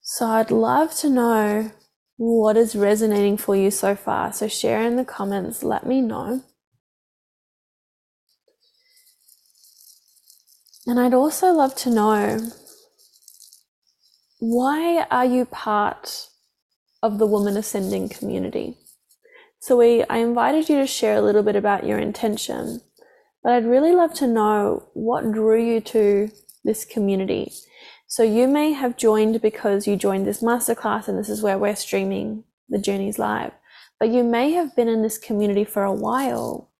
[0.00, 1.70] So I'd love to know
[2.16, 4.32] what is resonating for you so far.
[4.32, 6.42] So share in the comments, let me know.
[10.86, 12.50] And I'd also love to know
[14.38, 16.28] why are you part
[17.02, 18.76] of the Woman Ascending community?
[19.60, 22.80] So we I invited you to share a little bit about your intention,
[23.42, 26.30] but I'd really love to know what drew you to
[26.64, 27.52] this community.
[28.06, 31.76] So you may have joined because you joined this masterclass and this is where we're
[31.76, 33.52] streaming the journeys live.
[33.98, 36.70] But you may have been in this community for a while.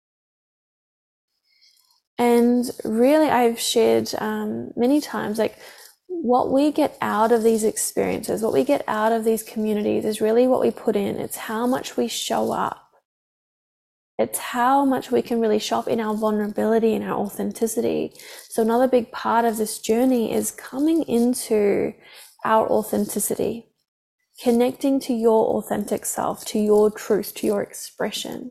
[2.17, 5.59] And really, I've shared um, many times like
[6.23, 10.21] what we get out of these experiences, what we get out of these communities is
[10.21, 11.17] really what we put in.
[11.17, 12.89] It's how much we show up
[14.19, 18.13] it's how much we can really shop in our vulnerability and our authenticity.
[18.49, 21.95] So, another big part of this journey is coming into
[22.45, 23.69] our authenticity,
[24.43, 28.51] connecting to your authentic self, to your truth, to your expression.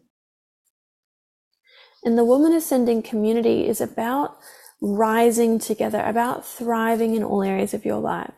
[2.06, 4.38] And the Woman Ascending community is about
[4.82, 8.34] rising together, about thriving in all areas of your life.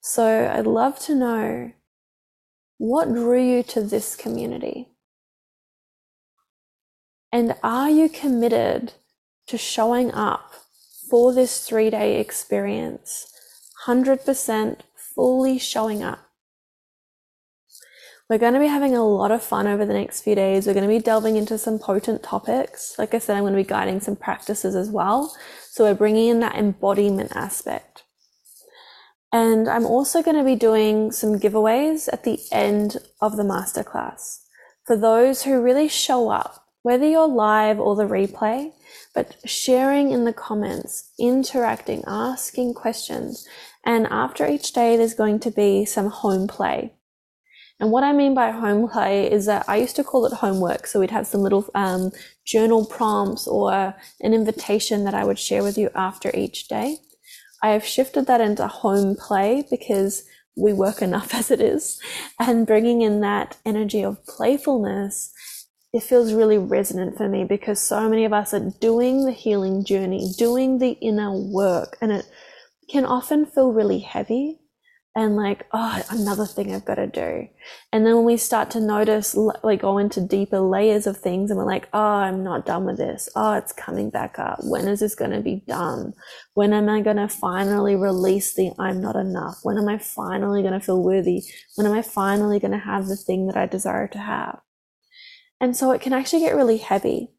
[0.00, 1.72] So, I'd love to know
[2.78, 4.88] what drew you to this community?
[7.32, 8.92] And are you committed
[9.48, 10.54] to showing up
[11.10, 13.32] for this three day experience?
[13.86, 14.80] 100%
[15.14, 16.20] fully showing up.
[18.28, 20.66] We're going to be having a lot of fun over the next few days.
[20.66, 22.94] We're going to be delving into some potent topics.
[22.98, 25.34] Like I said, I'm going to be guiding some practices as well.
[25.78, 28.02] So we're bringing in that embodiment aspect.
[29.32, 34.40] And I'm also going to be doing some giveaways at the end of the masterclass
[34.84, 38.72] for those who really show up whether you're live or the replay,
[39.14, 43.46] but sharing in the comments, interacting, asking questions.
[43.86, 46.92] And after each day, there's going to be some home play.
[47.80, 50.86] And what I mean by home play is that I used to call it homework.
[50.86, 52.10] So we'd have some little um,
[52.44, 56.98] journal prompts or an invitation that I would share with you after each day.
[57.62, 60.24] I have shifted that into home play because
[60.56, 62.00] we work enough as it is
[62.40, 65.32] and bringing in that energy of playfulness
[65.92, 69.84] it feels really resonant for me because so many of us are doing the healing
[69.84, 72.26] journey, doing the inner work, and it
[72.90, 74.58] can often feel really heavy
[75.14, 77.48] and like, oh, another thing I've got to do.
[77.92, 81.58] And then when we start to notice, like, go into deeper layers of things, and
[81.58, 83.28] we're like, oh, I'm not done with this.
[83.34, 84.58] Oh, it's coming back up.
[84.62, 86.12] When is this going to be done?
[86.54, 89.58] When am I going to finally release the I'm not enough?
[89.64, 91.42] When am I finally going to feel worthy?
[91.74, 94.60] When am I finally going to have the thing that I desire to have?
[95.60, 97.32] And so it can actually get really heavy.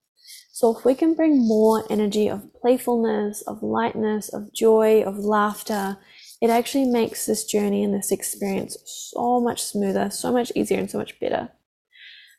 [0.52, 5.98] So if we can bring more energy of playfulness, of lightness, of joy, of laughter,
[6.42, 10.90] it actually makes this journey and this experience so much smoother, so much easier, and
[10.90, 11.50] so much better.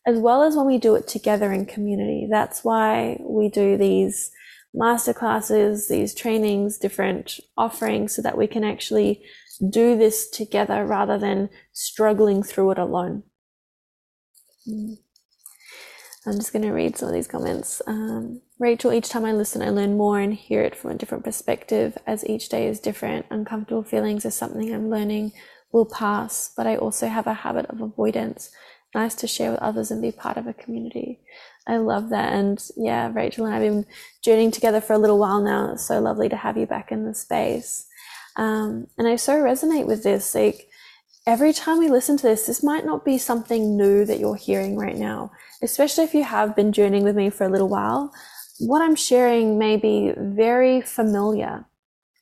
[0.07, 2.27] As well as when we do it together in community.
[2.31, 4.31] That's why we do these
[4.75, 9.23] masterclasses, these trainings, different offerings, so that we can actually
[9.69, 13.25] do this together rather than struggling through it alone.
[14.67, 14.97] Mm.
[16.31, 17.83] I'm just going to read some of these comments.
[17.87, 21.25] Um, Rachel, each time I listen, I learn more and hear it from a different
[21.25, 23.27] perspective as each day is different.
[23.31, 25.33] Uncomfortable feelings is something I'm learning
[25.73, 28.51] will pass, but I also have a habit of avoidance.
[28.95, 31.21] Nice to share with others and be part of a community.
[31.67, 32.33] I love that.
[32.33, 33.87] And yeah, Rachel and I have been
[34.23, 35.73] journeying together for a little while now.
[35.73, 37.87] It's so lovely to have you back in the space.
[38.37, 40.35] Um, and I so resonate with this.
[40.35, 40.69] Like,
[41.31, 44.77] every time we listen to this, this might not be something new that you're hearing
[44.77, 45.31] right now,
[45.63, 48.13] especially if you have been journeying with me for a little while.
[48.59, 51.67] What I'm sharing may be very familiar,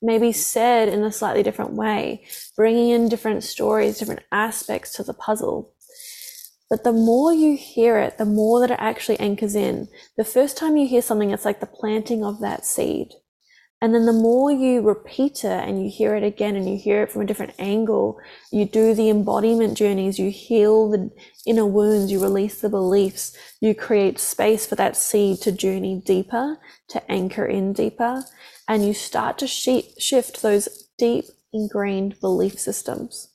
[0.02, 5.14] maybe said in a slightly different way, bringing in different stories, different aspects to the
[5.14, 5.72] puzzle.
[6.68, 9.88] But the more you hear it, the more that it actually anchors in.
[10.18, 13.14] The first time you hear something, it's like the planting of that seed.
[13.80, 17.04] And then the more you repeat it and you hear it again and you hear
[17.04, 18.18] it from a different angle,
[18.50, 21.10] you do the embodiment journeys, you heal the
[21.46, 26.58] inner wounds, you release the beliefs, you create space for that seed to journey deeper,
[26.88, 28.24] to anchor in deeper,
[28.66, 33.28] and you start to shift those deep ingrained belief systems.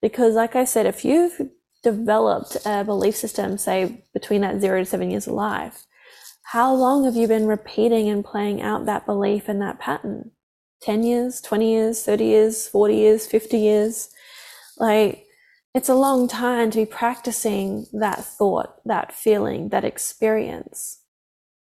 [0.00, 1.50] Because, like I said, if you've
[1.82, 5.84] developed a belief system, say between that zero to seven years of life,
[6.52, 10.30] how long have you been repeating and playing out that belief and that pattern?
[10.80, 14.08] 10 years, 20 years, 30 years, 40 years, 50 years?
[14.78, 15.26] Like,
[15.74, 21.02] it's a long time to be practicing that thought, that feeling, that experience.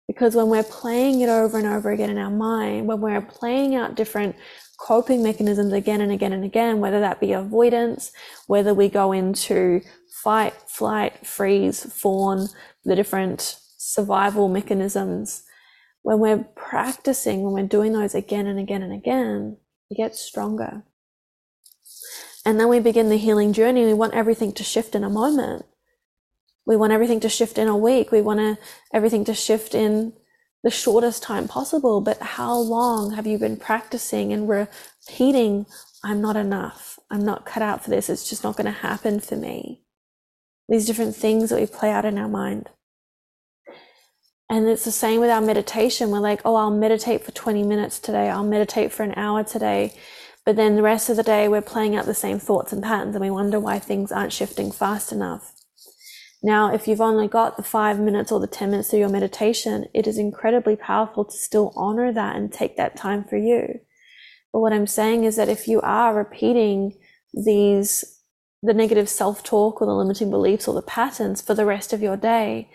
[0.07, 3.75] Because when we're playing it over and over again in our mind, when we're playing
[3.75, 4.37] out different
[4.79, 8.13] coping mechanisms again and again and again, whether that be avoidance,
[8.49, 9.81] whether we go into
[10.23, 12.49] fight, flight, freeze, fawn,
[12.85, 13.57] the different
[13.95, 15.45] survival mechanisms,
[16.03, 19.57] when we're practicing, when we're doing those again and again and again,
[19.89, 20.83] we get stronger.
[22.45, 23.85] And then we begin the healing journey.
[23.85, 25.65] We want everything to shift in a moment.
[26.67, 28.11] We want everything to shift in a week.
[28.11, 28.59] We want to,
[28.93, 30.13] everything to shift in
[30.63, 32.01] the shortest time possible.
[32.01, 35.67] But how long have you been practicing and repeating,
[36.03, 36.99] I'm not enough.
[37.11, 38.11] I'm not cut out for this.
[38.11, 39.83] It's just not going to happen for me.
[40.69, 42.69] These different things that we play out in our mind.
[44.51, 46.11] And it's the same with our meditation.
[46.11, 48.29] We're like, oh, I'll meditate for 20 minutes today.
[48.29, 49.95] I'll meditate for an hour today.
[50.45, 53.15] But then the rest of the day, we're playing out the same thoughts and patterns
[53.15, 55.55] and we wonder why things aren't shifting fast enough.
[56.43, 59.87] Now, if you've only got the five minutes or the 10 minutes of your meditation,
[59.95, 63.81] it is incredibly powerful to still honor that and take that time for you.
[64.53, 66.99] But what I'm saying is that if you are repeating
[67.33, 68.21] these,
[68.63, 72.03] the negative self talk or the limiting beliefs or the patterns for the rest of
[72.03, 72.69] your day,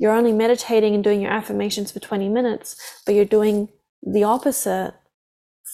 [0.00, 2.74] you're only meditating and doing your affirmations for 20 minutes,
[3.04, 3.68] but you're doing
[4.02, 4.94] the opposite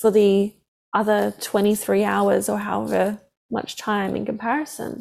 [0.01, 0.53] for the
[0.93, 3.21] other 23 hours or however
[3.53, 5.01] much time in comparison.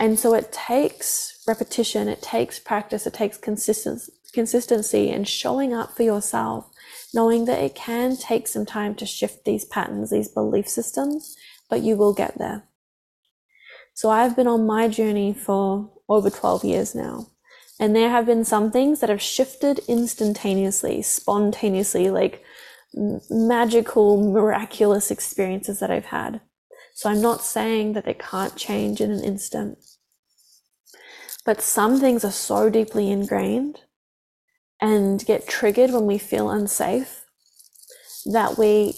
[0.00, 5.94] And so it takes repetition, it takes practice, it takes consistency, consistency and showing up
[5.94, 6.70] for yourself,
[7.12, 11.36] knowing that it can take some time to shift these patterns, these belief systems,
[11.68, 12.64] but you will get there.
[13.92, 17.26] So I've been on my journey for over 12 years now.
[17.82, 22.44] And there have been some things that have shifted instantaneously, spontaneously, like
[23.28, 26.42] magical, miraculous experiences that I've had.
[26.94, 29.78] So I'm not saying that they can't change in an instant.
[31.44, 33.80] But some things are so deeply ingrained
[34.80, 37.24] and get triggered when we feel unsafe
[38.26, 38.94] that we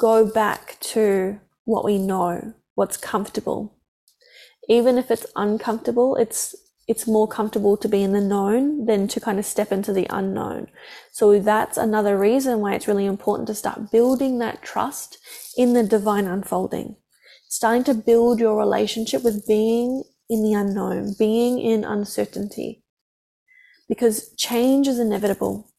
[0.00, 3.78] go back to what we know, what's comfortable.
[4.68, 6.56] Even if it's uncomfortable, it's
[6.88, 10.06] it's more comfortable to be in the known than to kind of step into the
[10.08, 10.68] unknown.
[11.10, 15.18] So that's another reason why it's really important to start building that trust
[15.56, 16.96] in the divine unfolding.
[17.48, 22.84] Starting to build your relationship with being in the unknown, being in uncertainty.
[23.88, 25.72] Because change is inevitable.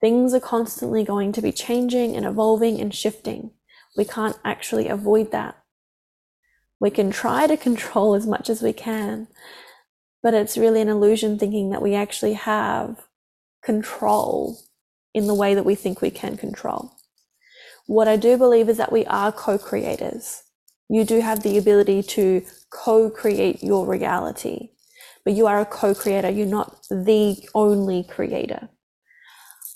[0.00, 3.50] Things are constantly going to be changing and evolving and shifting.
[3.96, 5.56] We can't actually avoid that.
[6.80, 9.28] We can try to control as much as we can,
[10.24, 12.96] but it's really an illusion thinking that we actually have
[13.62, 14.58] control
[15.12, 16.92] in the way that we think we can control.
[17.86, 20.42] What I do believe is that we are co-creators.
[20.88, 24.70] You do have the ability to co-create your reality,
[25.26, 26.30] but you are a co-creator.
[26.30, 28.70] You're not the only creator.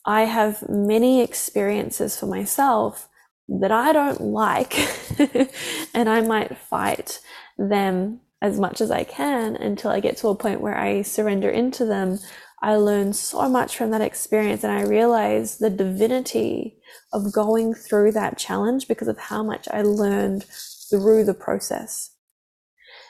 [0.07, 3.07] I have many experiences for myself
[3.49, 4.79] that I don't like
[5.95, 7.21] and I might fight
[7.59, 11.51] them as much as I can until I get to a point where I surrender
[11.51, 12.19] into them.
[12.63, 16.79] I learn so much from that experience and I realize the divinity
[17.13, 20.45] of going through that challenge because of how much I learned
[20.91, 22.11] through the process.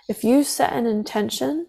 [0.09, 1.67] If you set an intention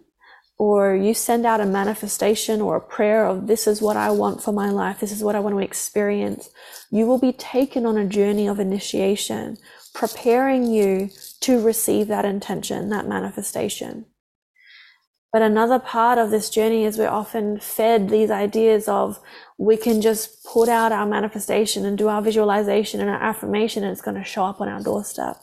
[0.58, 4.42] or you send out a manifestation or a prayer of this is what I want
[4.42, 6.50] for my life, this is what I want to experience,
[6.90, 9.56] you will be taken on a journey of initiation,
[9.94, 11.10] preparing you
[11.42, 14.06] to receive that intention, that manifestation.
[15.32, 19.20] But another part of this journey is we're often fed these ideas of
[19.58, 23.92] we can just put out our manifestation and do our visualization and our affirmation and
[23.92, 25.36] it's going to show up on our doorstep.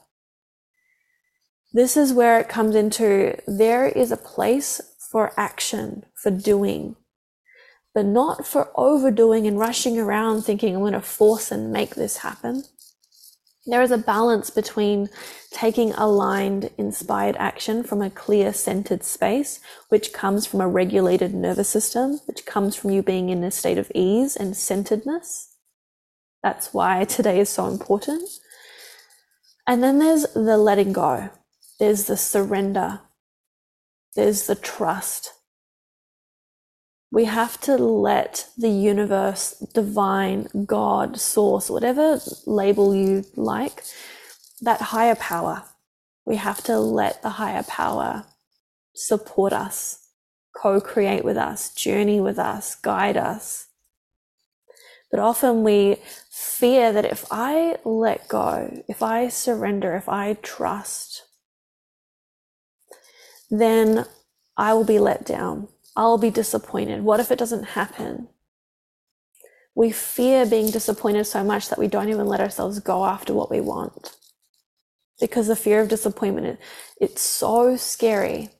[1.72, 4.80] This is where it comes into there is a place
[5.10, 6.96] for action, for doing,
[7.94, 12.18] but not for overdoing and rushing around thinking I'm going to force and make this
[12.18, 12.64] happen.
[13.68, 15.10] There is a balance between
[15.50, 19.60] taking aligned, inspired action from a clear, centered space,
[19.90, 23.76] which comes from a regulated nervous system, which comes from you being in a state
[23.76, 25.54] of ease and centeredness.
[26.42, 28.22] That's why today is so important.
[29.66, 31.28] And then there's the letting go,
[31.78, 33.02] there's the surrender,
[34.16, 35.34] there's the trust.
[37.12, 43.82] We have to let the universe, divine, God, source, whatever label you like,
[44.62, 45.64] that higher power,
[46.26, 48.24] We have to let the higher power
[48.94, 50.08] support us,
[50.56, 53.68] co create with us, journey with us, guide us.
[55.10, 55.96] But often we
[56.30, 61.24] fear that if I let go, if I surrender, if I trust,
[63.50, 64.06] then
[64.56, 65.68] I will be let down.
[65.98, 67.02] I'll be disappointed.
[67.02, 68.28] What if it doesn't happen?
[69.74, 73.50] We fear being disappointed so much that we don't even let ourselves go after what
[73.50, 74.14] we want.
[75.20, 76.60] Because the fear of disappointment,
[77.00, 78.50] it's so scary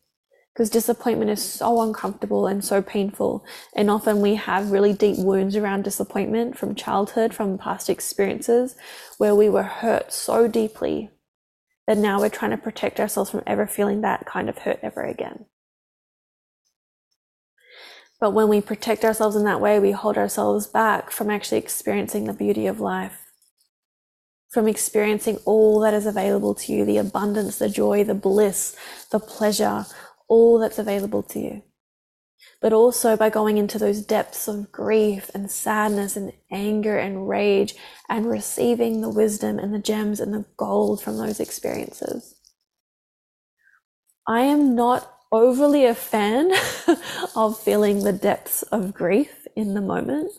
[0.53, 3.47] because disappointment is so uncomfortable and so painful.
[3.73, 8.75] And often we have really deep wounds around disappointment from childhood, from past experiences
[9.19, 11.11] where we were hurt so deeply
[11.87, 15.05] that now we're trying to protect ourselves from ever feeling that kind of hurt ever
[15.05, 15.45] again.
[18.21, 22.25] But when we protect ourselves in that way, we hold ourselves back from actually experiencing
[22.25, 23.33] the beauty of life,
[24.51, 28.77] from experiencing all that is available to you the abundance, the joy, the bliss,
[29.13, 29.87] the pleasure,
[30.27, 31.63] all that's available to you.
[32.61, 37.77] But also by going into those depths of grief and sadness and anger and rage
[38.09, 42.35] and receiving the wisdom and the gems and the gold from those experiences.
[44.27, 46.53] I am not overly a fan
[47.37, 50.31] of feeling the depths of grief in the moment.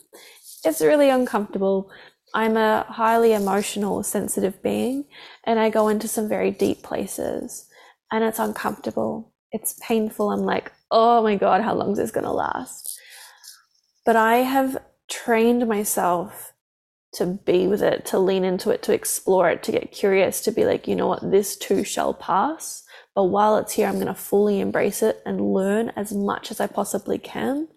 [0.64, 1.90] It's really uncomfortable.
[2.34, 5.04] I'm a highly emotional, sensitive being,
[5.44, 7.66] and I go into some very deep places,
[8.12, 10.30] and it's uncomfortable it's painful.
[10.30, 12.98] I'm like, oh my God, how long is this going to last?
[14.06, 14.78] But I have
[15.10, 16.52] trained myself
[17.14, 20.52] to be with it, to lean into it, to explore it, to get curious, to
[20.52, 22.84] be like, you know what, this too shall pass.
[23.14, 26.60] But while it's here, I'm going to fully embrace it and learn as much as
[26.60, 27.68] I possibly can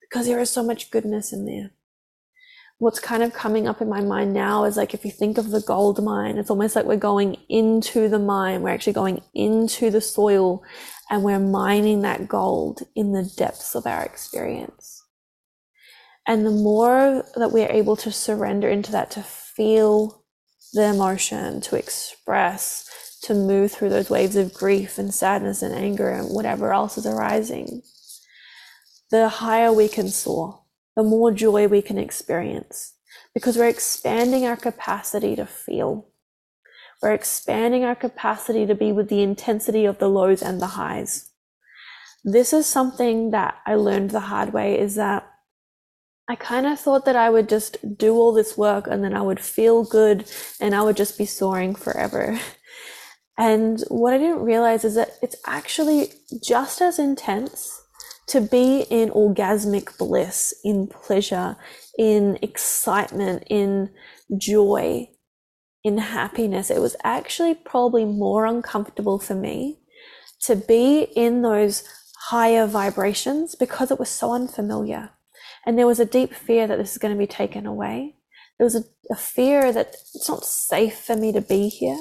[0.00, 1.72] because there is so much goodness in there
[2.78, 5.50] what's kind of coming up in my mind now is like if you think of
[5.50, 8.62] the gold mine, it's almost like we're going into the mine.
[8.62, 10.62] We're actually going into the soil
[11.10, 15.02] and we're mining that gold in the depths of our experience.
[16.26, 20.22] And the more that we're able to surrender into that, to feel
[20.74, 26.10] the emotion, to express, to move through those waves of grief and sadness and anger
[26.10, 27.82] and whatever else is arising,
[29.10, 30.60] the higher we can soar
[30.98, 32.94] the more joy we can experience
[33.32, 36.08] because we're expanding our capacity to feel.
[37.00, 41.30] We're expanding our capacity to be with the intensity of the lows and the highs.
[42.24, 45.24] This is something that I learned the hard way is that
[46.28, 49.22] I kind of thought that I would just do all this work and then I
[49.22, 50.28] would feel good
[50.60, 52.40] and I would just be soaring forever.
[53.38, 56.12] And what I didn't realize is that it's actually
[56.42, 57.80] just as intense
[58.26, 61.56] to be in orgasmic bliss, in pleasure,
[61.96, 63.90] in excitement, in
[64.36, 65.08] joy,
[65.84, 66.68] in happiness.
[66.68, 69.78] It was actually probably more uncomfortable for me
[70.42, 71.84] to be in those
[72.28, 75.10] higher vibrations because it was so unfamiliar.
[75.64, 78.16] And there was a deep fear that this is going to be taken away.
[78.58, 81.98] There was a, a fear that it's not safe for me to be here.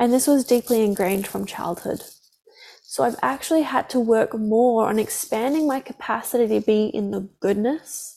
[0.00, 2.02] And this was deeply ingrained from childhood.
[2.82, 7.28] So I've actually had to work more on expanding my capacity to be in the
[7.38, 8.16] goodness.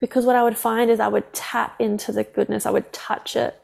[0.00, 3.36] Because what I would find is I would tap into the goodness, I would touch
[3.36, 3.60] it,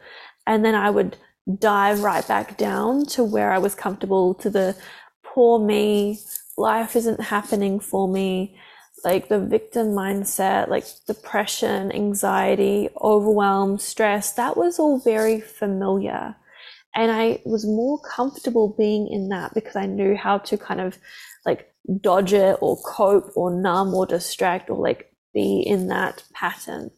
[0.46, 1.16] and then I would
[1.58, 4.76] dive right back down to where I was comfortable, to the
[5.24, 6.18] poor me,
[6.56, 8.58] life isn't happening for me,
[9.04, 14.32] like the victim mindset, like depression, anxiety, overwhelm, stress.
[14.32, 16.36] That was all very familiar.
[16.98, 20.98] And I was more comfortable being in that because I knew how to kind of
[21.46, 26.90] like dodge it or cope or numb or distract or like be in that pattern.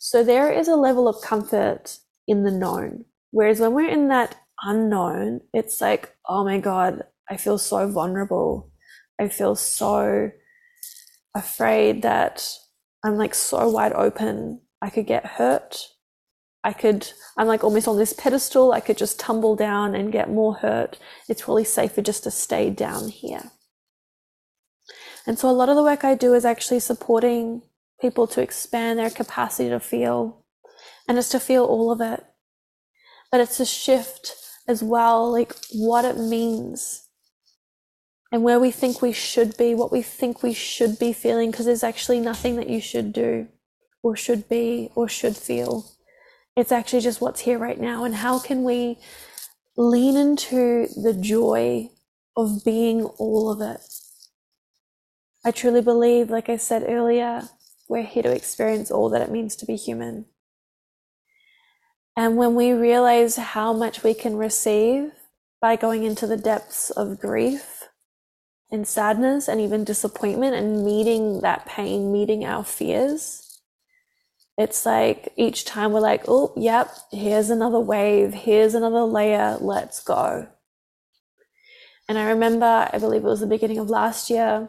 [0.00, 3.04] So there is a level of comfort in the known.
[3.30, 8.72] Whereas when we're in that unknown, it's like, oh my God, I feel so vulnerable.
[9.20, 10.32] I feel so
[11.32, 12.44] afraid that
[13.04, 14.62] I'm like so wide open.
[14.82, 15.86] I could get hurt.
[16.64, 18.72] I could, I'm like almost on this pedestal.
[18.72, 20.98] I could just tumble down and get more hurt.
[21.28, 23.50] It's really safer just to stay down here.
[25.26, 27.62] And so a lot of the work I do is actually supporting
[28.00, 30.44] people to expand their capacity to feel.
[31.08, 32.24] And it's to feel all of it.
[33.30, 34.34] But it's a shift
[34.68, 37.08] as well, like what it means
[38.32, 41.66] and where we think we should be, what we think we should be feeling, because
[41.66, 43.46] there's actually nothing that you should do
[44.02, 45.84] or should be or should feel.
[46.56, 48.04] It's actually just what's here right now.
[48.04, 48.98] And how can we
[49.76, 51.90] lean into the joy
[52.36, 53.80] of being all of it?
[55.44, 57.48] I truly believe, like I said earlier,
[57.88, 60.26] we're here to experience all that it means to be human.
[62.16, 65.12] And when we realize how much we can receive
[65.60, 67.84] by going into the depths of grief
[68.70, 73.41] and sadness and even disappointment and meeting that pain, meeting our fears.
[74.58, 80.02] It's like each time we're like, oh, yep, here's another wave, here's another layer, let's
[80.02, 80.48] go.
[82.08, 84.68] And I remember, I believe it was the beginning of last year,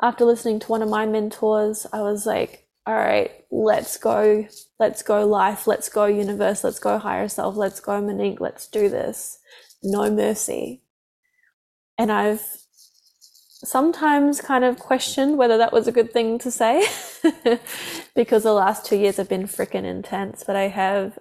[0.00, 4.46] after listening to one of my mentors, I was like, all right, let's go,
[4.78, 8.88] let's go life, let's go universe, let's go higher self, let's go Monique, let's do
[8.88, 9.38] this.
[9.82, 10.82] No mercy.
[11.96, 12.44] And I've
[13.64, 16.86] sometimes kind of questioned whether that was a good thing to say
[18.14, 21.18] because the last two years have been freaking intense, but I have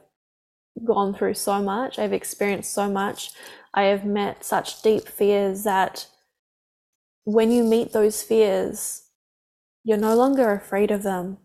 [0.83, 3.31] gone through so much, I've experienced so much,
[3.73, 6.07] I have met such deep fears that
[7.23, 9.03] when you meet those fears,
[9.83, 11.37] you're no longer afraid of them.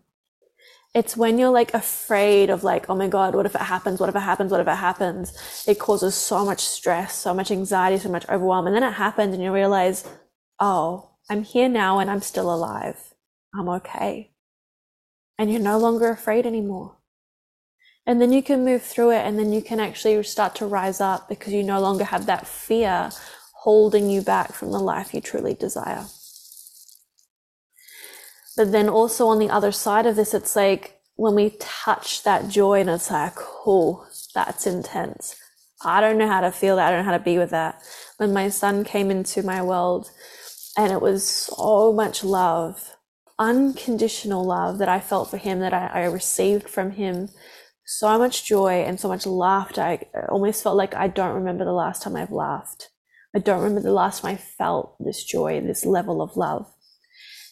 [0.95, 3.99] It's when you're like afraid of like, oh my God, what if it happens?
[3.99, 4.51] What if it happens?
[4.51, 5.63] What if it happens?
[5.67, 8.65] It causes so much stress, so much anxiety, so much overwhelm.
[8.65, 10.03] And then it happens and you realize,
[10.59, 13.13] oh, I'm here now and I'm still alive.
[13.53, 14.31] I'm okay.
[15.37, 16.97] And you're no longer afraid anymore.
[18.05, 20.99] And then you can move through it and then you can actually start to rise
[20.99, 23.11] up because you no longer have that fear
[23.53, 26.05] holding you back from the life you truly desire.
[28.57, 32.49] But then also on the other side of this, it's like when we touch that
[32.49, 33.35] joy and it's like,
[33.65, 35.35] oh, that's intense.
[35.83, 36.87] I don't know how to feel that.
[36.87, 37.81] I don't know how to be with that.
[38.17, 40.11] When my son came into my world
[40.79, 42.95] and it was so much love,
[43.37, 47.27] unconditional love that I felt for him, that I, I received from him,
[47.85, 49.81] so much joy and so much laughter.
[49.81, 52.91] I almost felt like I don't remember the last time I've laughed.
[53.35, 56.65] I don't remember the last time I felt this joy, this level of love.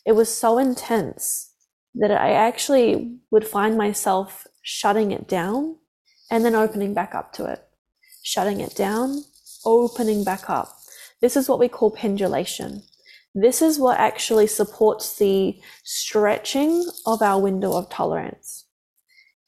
[0.05, 1.51] It was so intense
[1.95, 5.75] that I actually would find myself shutting it down
[6.31, 7.61] and then opening back up to it.
[8.23, 9.25] Shutting it down,
[9.65, 10.77] opening back up.
[11.19, 12.83] This is what we call pendulation.
[13.39, 18.65] This is what actually supports the stretching of our window of tolerance.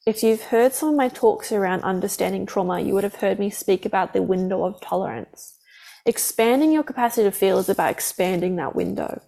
[0.06, 3.50] If you've heard some of my talks around understanding trauma, you would have heard me
[3.50, 5.58] speak about the window of tolerance.
[6.06, 9.20] Expanding your capacity to feel is about expanding that window.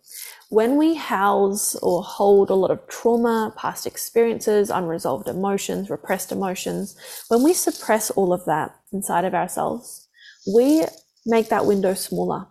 [0.49, 6.95] When we house or hold a lot of trauma, past experiences, unresolved emotions, repressed emotions,
[7.27, 10.09] when we suppress all of that inside of ourselves,
[10.55, 10.85] we
[11.27, 12.47] make that window smaller.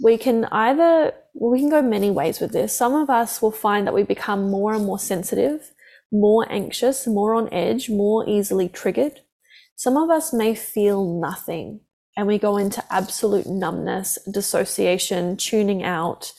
[0.00, 2.76] We can either, well, we can go many ways with this.
[2.76, 5.72] Some of us will find that we become more and more sensitive,
[6.12, 9.20] more anxious, more on edge, more easily triggered.
[9.76, 11.80] Some of us may feel nothing
[12.18, 16.32] and we go into absolute numbness, dissociation, tuning out.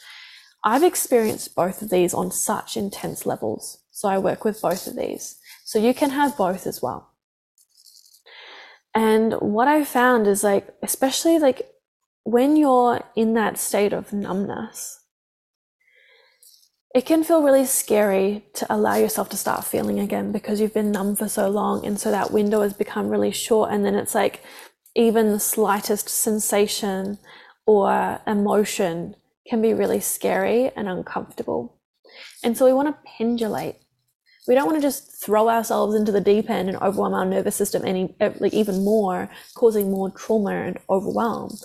[0.61, 3.77] I've experienced both of these on such intense levels.
[3.91, 5.39] So I work with both of these.
[5.63, 7.13] So you can have both as well.
[8.93, 11.69] And what I found is like, especially like
[12.23, 14.99] when you're in that state of numbness,
[16.95, 20.91] it can feel really scary to allow yourself to start feeling again because you've been
[20.91, 21.85] numb for so long.
[21.85, 23.71] And so that window has become really short.
[23.71, 24.41] And then it's like
[24.95, 27.19] even the slightest sensation
[27.67, 29.15] or emotion
[29.47, 31.79] can be really scary and uncomfortable.
[32.43, 33.75] And so we want to pendulate.
[34.47, 37.55] We don't want to just throw ourselves into the deep end and overwhelm our nervous
[37.55, 41.55] system any like even more, causing more trauma and overwhelm.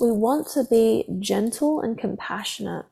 [0.00, 2.86] We want to be gentle and compassionate.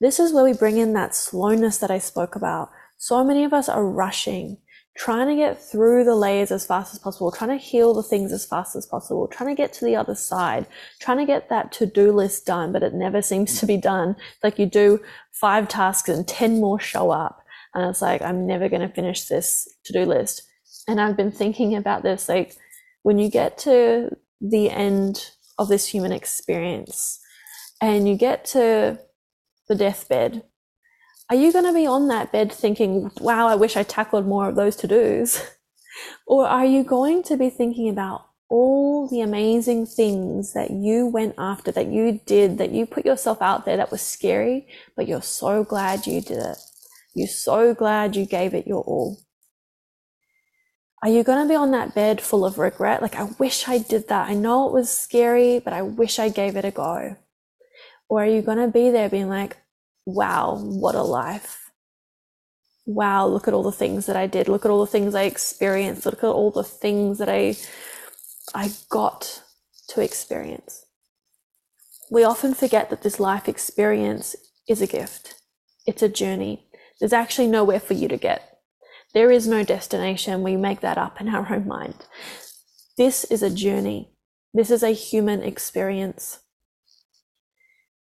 [0.00, 2.70] This is where we bring in that slowness that I spoke about.
[2.98, 4.58] So many of us are rushing
[4.94, 8.32] trying to get through the layers as fast as possible, trying to heal the things
[8.32, 10.66] as fast as possible, trying to get to the other side,
[11.00, 14.14] trying to get that to do list done, but it never seems to be done.
[14.42, 15.00] Like you do
[15.30, 17.42] five tasks and 10 more show up.
[17.74, 20.42] And it's like, I'm never going to finish this to do list.
[20.86, 22.56] And I've been thinking about this like,
[23.02, 25.30] when you get to the end
[25.62, 27.20] of this human experience
[27.80, 28.98] and you get to
[29.68, 30.42] the deathbed
[31.32, 34.50] are you going to be on that bed thinking, wow, I wish I tackled more
[34.50, 35.40] of those to dos?
[36.26, 41.34] or are you going to be thinking about all the amazing things that you went
[41.38, 45.22] after, that you did, that you put yourself out there that was scary, but you're
[45.22, 46.58] so glad you did it?
[47.14, 49.18] You're so glad you gave it your all.
[51.02, 53.02] Are you going to be on that bed full of regret?
[53.02, 54.28] Like, I wish I did that.
[54.28, 57.16] I know it was scary, but I wish I gave it a go.
[58.08, 59.56] Or are you going to be there being like,
[60.04, 61.70] wow, what a life.
[62.84, 64.48] Wow, look at all the things that I did.
[64.48, 66.04] Look at all the things I experienced.
[66.04, 67.56] Look at all the things that I
[68.54, 69.42] I got
[69.88, 70.84] to experience.
[72.10, 74.34] We often forget that this life experience
[74.68, 75.40] is a gift.
[75.86, 76.66] It's a journey.
[76.98, 78.51] There's actually nowhere for you to get.
[79.14, 80.42] There is no destination.
[80.42, 82.06] We make that up in our own mind.
[82.96, 84.10] This is a journey.
[84.54, 86.40] This is a human experience.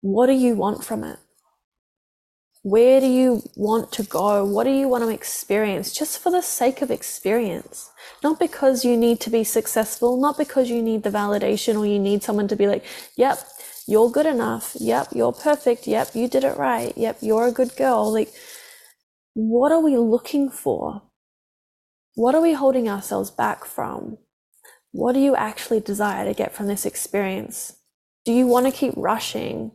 [0.00, 1.18] What do you want from it?
[2.62, 4.44] Where do you want to go?
[4.44, 7.90] What do you want to experience just for the sake of experience?
[8.24, 12.00] Not because you need to be successful, not because you need the validation or you
[12.00, 12.84] need someone to be like,
[13.16, 13.38] yep,
[13.86, 14.76] you're good enough.
[14.80, 15.86] Yep, you're perfect.
[15.86, 16.92] Yep, you did it right.
[16.96, 18.12] Yep, you're a good girl.
[18.12, 18.32] Like,
[19.36, 21.02] what are we looking for?
[22.14, 24.16] What are we holding ourselves back from?
[24.92, 27.76] What do you actually desire to get from this experience?
[28.24, 29.72] Do you want to keep rushing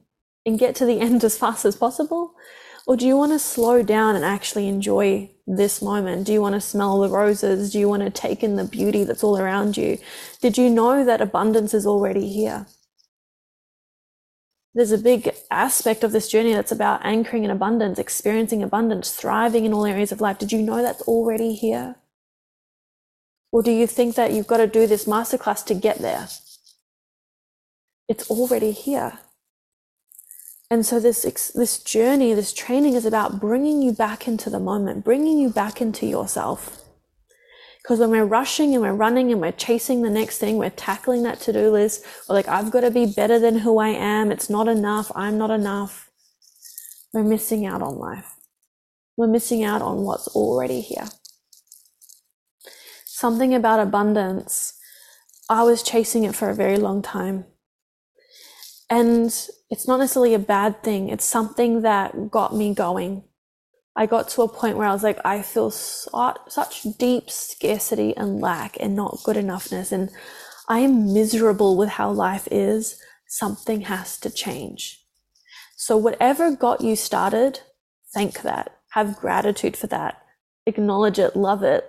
[0.48, 2.34] and get to the end as fast as possible?
[2.88, 6.26] Or do you want to slow down and actually enjoy this moment?
[6.26, 7.72] Do you want to smell the roses?
[7.72, 10.00] Do you want to take in the beauty that's all around you?
[10.42, 12.66] Did you know that abundance is already here?
[14.74, 19.66] There's a big aspect of this journey that's about anchoring in abundance, experiencing abundance, thriving
[19.66, 20.38] in all areas of life.
[20.38, 21.96] Did you know that's already here?
[23.52, 26.30] Or do you think that you've got to do this masterclass to get there?
[28.08, 29.20] It's already here.
[30.70, 35.04] And so this this journey, this training is about bringing you back into the moment,
[35.04, 36.81] bringing you back into yourself.
[37.82, 41.24] Because when we're rushing and we're running and we're chasing the next thing, we're tackling
[41.24, 44.32] that to-do list, we're like, I've got to be better than who I am.
[44.32, 45.12] It's not enough.
[45.16, 46.12] I'm not enough.
[47.12, 48.36] We're missing out on life.
[49.18, 51.08] We're missing out on what's already here.
[53.06, 54.78] Something about abundance.
[55.50, 57.46] I was chasing it for a very long time.
[58.90, 59.26] And
[59.70, 61.10] it's not necessarily a bad thing.
[61.10, 63.24] It's something that got me going.
[63.96, 68.16] I got to a point where I was like, I feel so, such deep scarcity
[68.16, 69.92] and lack and not good enoughness.
[69.92, 70.10] And
[70.70, 73.00] I am miserable with how life is.
[73.28, 75.06] Something has to change.
[75.76, 77.62] So, whatever got you started,
[78.14, 78.78] thank that.
[78.92, 80.22] Have gratitude for that.
[80.66, 81.86] Acknowledge it, love it.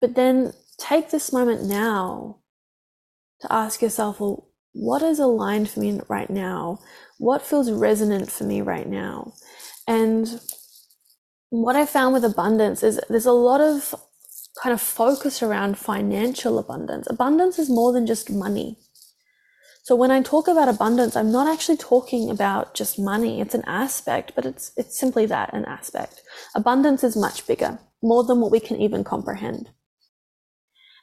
[0.00, 2.40] But then take this moment now
[3.40, 6.80] to ask yourself, well, what is aligned for me right now?
[7.18, 9.32] What feels resonant for me right now?
[9.86, 10.40] And
[11.50, 13.94] what I found with abundance is there's a lot of
[14.62, 17.06] kind of focus around financial abundance.
[17.08, 18.78] Abundance is more than just money.
[19.84, 23.40] So when I talk about abundance, I'm not actually talking about just money.
[23.40, 26.22] It's an aspect, but it's it's simply that, an aspect.
[26.54, 29.70] Abundance is much bigger, more than what we can even comprehend.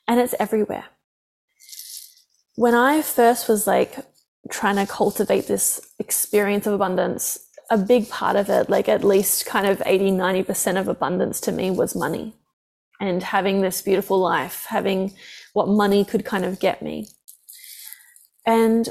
[0.06, 0.86] And it's everywhere
[2.56, 3.98] when I first was like
[4.52, 7.40] trying to cultivate this experience of abundance,
[7.74, 11.52] a big part of it, like at least kind of 80, 90% of abundance to
[11.52, 12.34] me was money
[13.00, 15.14] and having this beautiful life, having
[15.54, 17.08] what money could kind of get me.
[18.46, 18.88] And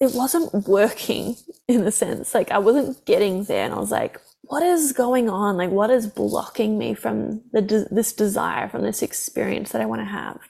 [0.00, 1.36] it wasn't working
[1.68, 2.34] in a sense.
[2.34, 3.64] Like I wasn't getting there.
[3.64, 5.56] And I was like, what is going on?
[5.56, 10.00] Like, what is blocking me from the, this desire, from this experience that I want
[10.00, 10.40] to have?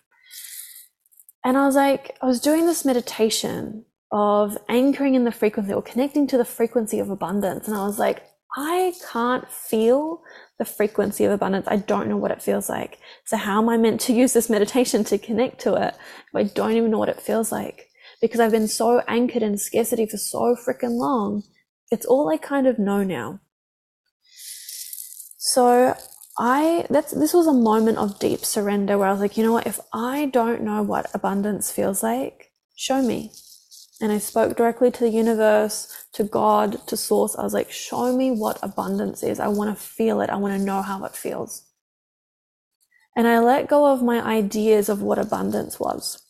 [1.45, 5.83] And I was like, I was doing this meditation of anchoring in the frequency or
[5.83, 7.69] connecting to the frequency of abundance.
[7.69, 8.25] And I was like,
[8.57, 10.23] I can't feel
[10.59, 11.67] the frequency of abundance.
[11.69, 12.99] I don't know what it feels like.
[13.25, 15.95] So, how am I meant to use this meditation to connect to it
[16.35, 17.89] I don't even know what it feels like?
[18.21, 21.45] Because I've been so anchored in scarcity for so freaking long.
[21.91, 23.41] It's all I kind of know now.
[25.39, 25.97] So,
[26.37, 29.53] I that's this was a moment of deep surrender where I was like, you know
[29.53, 33.33] what, if I don't know what abundance feels like, show me.
[34.01, 37.37] And I spoke directly to the universe, to God, to source.
[37.37, 39.39] I was like, show me what abundance is.
[39.39, 40.31] I want to feel it.
[40.31, 41.65] I want to know how it feels.
[43.17, 46.23] And I let go of my ideas of what abundance was.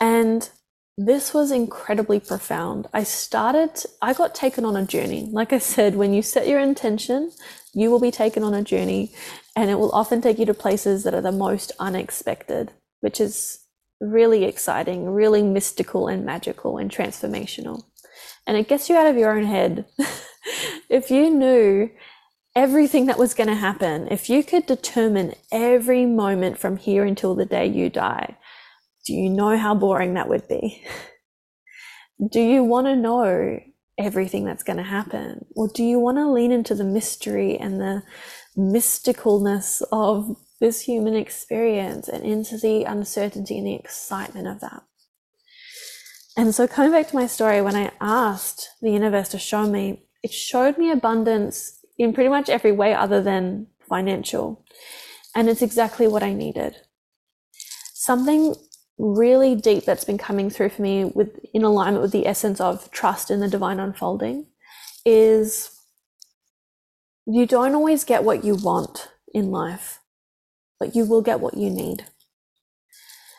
[0.00, 0.48] And
[0.96, 2.86] this was incredibly profound.
[2.92, 3.70] I started,
[4.02, 5.28] I got taken on a journey.
[5.32, 7.32] Like I said, when you set your intention,
[7.72, 9.12] you will be taken on a journey
[9.56, 13.59] and it will often take you to places that are the most unexpected, which is
[14.00, 17.84] really exciting, really mystical and magical and transformational.
[18.46, 19.84] And it gets you out of your own head.
[20.88, 21.90] if you knew
[22.56, 27.34] everything that was going to happen, if you could determine every moment from here until
[27.34, 28.36] the day you die,
[29.06, 30.82] do you know how boring that would be?
[32.30, 33.60] do you want to know
[33.98, 35.44] everything that's going to happen?
[35.54, 38.02] Or do you want to lean into the mystery and the
[38.56, 44.82] mysticalness of this human experience and into the uncertainty and the excitement of that?
[46.36, 50.04] And so, coming back to my story, when I asked the universe to show me,
[50.22, 54.64] it showed me abundance in pretty much every way other than financial.
[55.34, 56.76] And it's exactly what I needed.
[57.92, 58.54] Something
[58.98, 62.90] really deep that's been coming through for me with in alignment with the essence of
[62.90, 64.46] trust in the divine unfolding
[65.06, 65.70] is
[67.26, 69.99] you don't always get what you want in life,
[70.80, 72.06] but you will get what you need.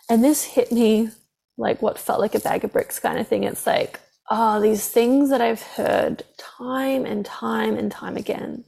[0.10, 1.10] And this hit me
[1.58, 3.44] like what felt like a bag of bricks kind of thing.
[3.44, 8.64] It's like, oh, these things that I've heard time and time and time again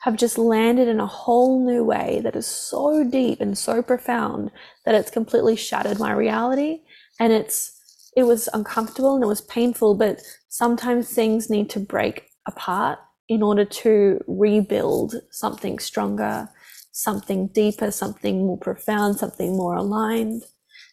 [0.00, 4.50] have just landed in a whole new way that is so deep and so profound
[4.84, 6.82] that it's completely shattered my reality.
[7.18, 12.28] And it's, it was uncomfortable and it was painful, but sometimes things need to break
[12.46, 12.98] apart
[13.28, 16.50] in order to rebuild something stronger,
[16.94, 20.44] something deeper, something more profound, something more aligned.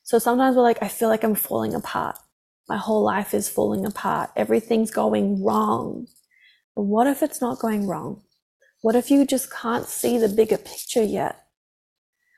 [0.04, 2.18] So sometimes we're like, I feel like I'm falling apart.
[2.68, 4.32] My whole life is falling apart.
[4.36, 6.08] Everything's going wrong.
[6.76, 8.24] But what if it's not going wrong?
[8.82, 11.36] What if you just can't see the bigger picture yet?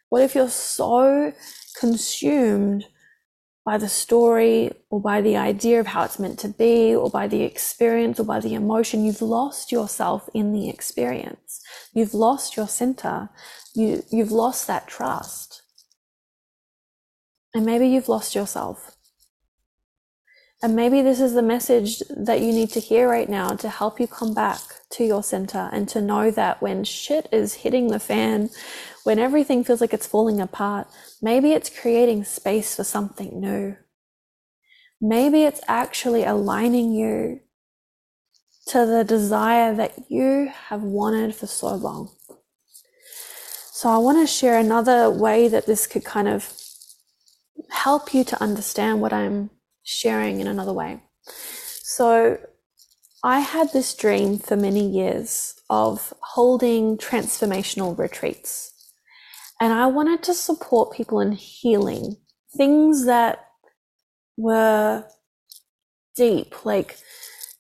[0.09, 1.31] What if you're so
[1.79, 2.85] consumed
[3.65, 7.27] by the story or by the idea of how it's meant to be or by
[7.27, 11.61] the experience or by the emotion, you've lost yourself in the experience.
[11.93, 13.29] You've lost your center.
[13.73, 15.61] You, you've lost that trust.
[17.53, 18.91] And maybe you've lost yourself.
[20.61, 23.99] And maybe this is the message that you need to hear right now to help
[23.99, 24.59] you come back
[24.91, 28.49] to your center and to know that when shit is hitting the fan,
[29.03, 30.87] when everything feels like it's falling apart,
[31.21, 33.75] maybe it's creating space for something new.
[35.01, 37.41] Maybe it's actually aligning you
[38.67, 42.09] to the desire that you have wanted for so long.
[43.71, 46.53] So, I want to share another way that this could kind of
[47.69, 49.49] help you to understand what I'm
[49.83, 51.03] sharing in another way.
[51.25, 52.37] So,
[53.23, 58.72] I had this dream for many years of holding transformational retreats.
[59.63, 62.17] And I wanted to support people in healing
[62.57, 63.47] things that
[64.35, 65.05] were
[66.17, 66.97] deep, like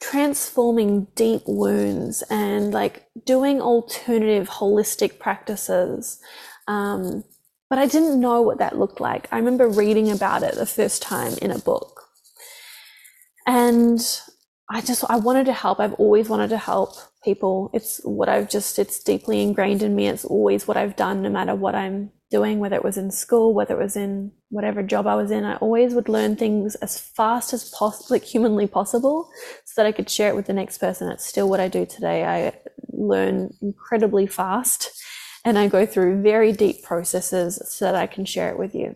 [0.01, 6.19] transforming deep wounds and like doing alternative holistic practices.
[6.67, 7.23] Um,
[7.69, 9.29] but I didn't know what that looked like.
[9.31, 12.01] I remember reading about it the first time in a book.
[13.47, 14.01] And
[14.69, 15.79] I just, I wanted to help.
[15.79, 17.69] I've always wanted to help people.
[17.73, 20.07] It's what I've just, it's deeply ingrained in me.
[20.07, 23.53] It's always what I've done, no matter what I'm doing, whether it was in school,
[23.53, 25.43] whether it was in whatever job I was in.
[25.43, 29.29] I always would learn things as fast as possible, like humanly possible,
[29.65, 31.11] so that I could share it with the next person.
[31.11, 32.25] It's still what I do today.
[32.25, 32.57] I
[32.91, 34.89] learn incredibly fast
[35.45, 38.95] and I go through very deep processes so that I can share it with you.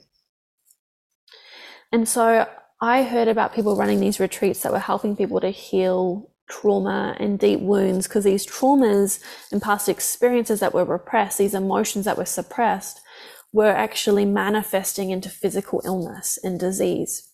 [1.92, 2.48] And so
[2.80, 7.40] I heard about people running these retreats that were helping people to heal trauma and
[7.40, 9.20] deep wounds because these traumas
[9.52, 13.02] and past experiences that were repressed, these emotions that were suppressed,
[13.52, 17.32] were actually manifesting into physical illness and disease.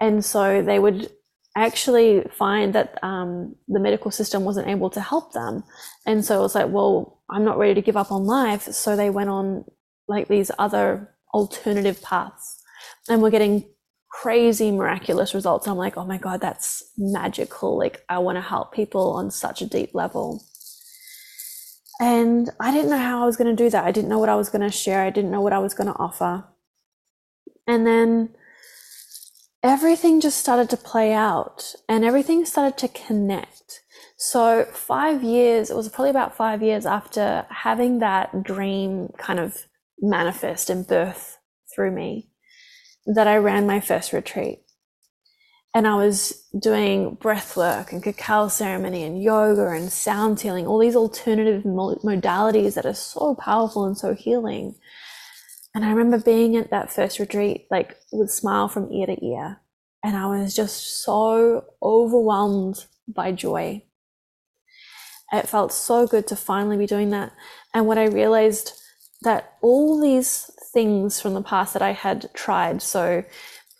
[0.00, 1.10] And so they would
[1.56, 5.64] actually find that um, the medical system wasn't able to help them.
[6.04, 8.64] And so it was like, well, I'm not ready to give up on life.
[8.64, 9.64] So they went on
[10.06, 12.62] like these other alternative paths
[13.08, 13.64] and we're getting
[14.22, 15.68] crazy miraculous results.
[15.68, 17.76] I'm like, oh my God, that's magical.
[17.76, 20.42] Like, I want to help people on such a deep level.
[22.00, 23.84] And I didn't know how I was going to do that.
[23.84, 25.02] I didn't know what I was going to share.
[25.02, 26.44] I didn't know what I was going to offer.
[27.66, 28.30] And then
[29.62, 33.82] everything just started to play out and everything started to connect.
[34.16, 39.66] So, five years, it was probably about five years after having that dream kind of
[40.00, 41.38] manifest and birth
[41.74, 42.30] through me
[43.06, 44.62] that I ran my first retreat.
[45.74, 50.78] And I was doing breath work and cacao ceremony and yoga and sound healing, all
[50.78, 54.74] these alternative modalities that are so powerful and so healing.
[55.74, 59.60] And I remember being at that first retreat, like with smile from ear to ear.
[60.02, 63.82] And I was just so overwhelmed by joy.
[65.32, 67.32] It felt so good to finally be doing that.
[67.74, 68.72] And what I realized
[69.22, 72.82] that all these things from the past that I had tried.
[72.82, 73.24] So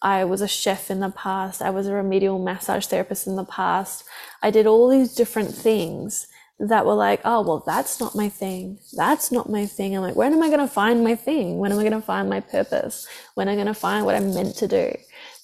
[0.01, 3.45] I was a chef in the past, I was a remedial massage therapist in the
[3.45, 4.05] past.
[4.43, 6.27] I did all these different things
[6.59, 8.79] that were like, oh, well, that's not my thing.
[8.95, 9.95] That's not my thing.
[9.95, 11.59] I'm like, when am I going to find my thing?
[11.59, 13.07] When am I going to find my purpose?
[13.35, 14.97] When am I going to find what I'm meant to do?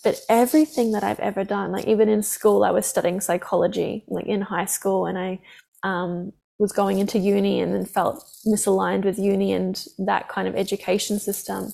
[0.02, 4.24] But everything that I've ever done, like even in school, I was studying psychology, like
[4.24, 5.40] in high school, and I
[5.82, 6.32] um,
[6.62, 11.18] was going into uni and then felt misaligned with uni and that kind of education
[11.18, 11.72] system.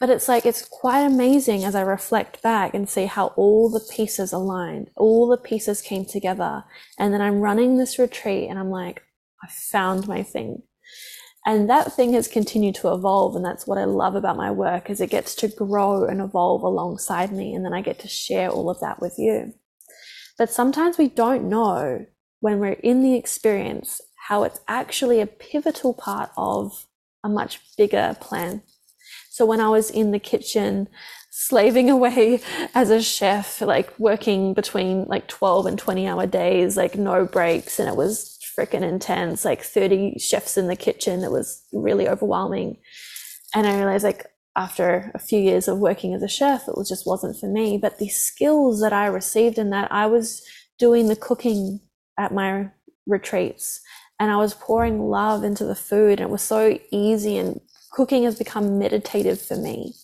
[0.00, 3.86] But it's like, it's quite amazing as I reflect back and see how all the
[3.94, 6.64] pieces aligned, all the pieces came together.
[6.98, 9.02] And then I'm running this retreat and I'm like,
[9.42, 10.62] I found my thing.
[11.44, 13.36] And that thing has continued to evolve.
[13.36, 16.62] And that's what I love about my work is it gets to grow and evolve
[16.62, 17.54] alongside me.
[17.54, 19.52] And then I get to share all of that with you.
[20.38, 22.06] But sometimes we don't know
[22.40, 26.86] when we're in the experience how it's actually a pivotal part of
[27.22, 28.60] a much bigger plan.
[29.30, 30.88] So when I was in the kitchen,
[31.30, 32.40] slaving away
[32.74, 37.78] as a chef, like working between like 12 and 20 hour days, like no breaks.
[37.78, 41.22] And it was freaking intense, like 30 chefs in the kitchen.
[41.22, 42.78] It was really overwhelming.
[43.54, 46.88] And I realized like after a few years of working as a chef, it was
[46.88, 47.78] just wasn't for me.
[47.78, 50.42] But the skills that I received in that, I was
[50.80, 51.80] doing the cooking
[52.18, 52.70] at my
[53.06, 53.80] retreats
[54.18, 57.60] and I was pouring love into the food and it was so easy and
[57.90, 59.94] cooking has become meditative for me.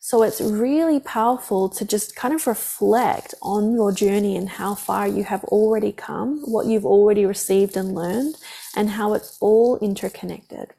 [0.00, 5.06] So it's really powerful to just kind of reflect on your journey and how far
[5.06, 8.36] you have already come, what you've already received and learned,
[8.74, 10.72] and how it's all interconnected.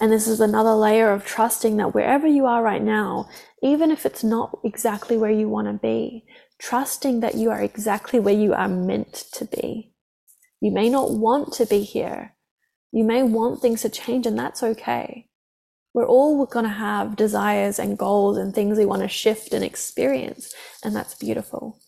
[0.00, 3.28] And this is another layer of trusting that wherever you are right now,
[3.62, 6.24] even if it's not exactly where you want to be,
[6.58, 9.89] trusting that you are exactly where you are meant to be.
[10.60, 12.34] You may not want to be here.
[12.92, 15.28] You may want things to change, and that's okay.
[15.94, 19.64] We're all going to have desires and goals and things we want to shift and
[19.64, 20.54] experience,
[20.84, 21.80] and that's beautiful.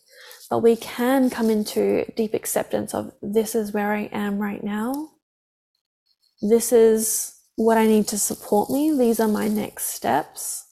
[0.50, 5.10] But we can come into deep acceptance of this is where I am right now.
[6.40, 8.96] This is what I need to support me.
[8.96, 10.66] These are my next steps.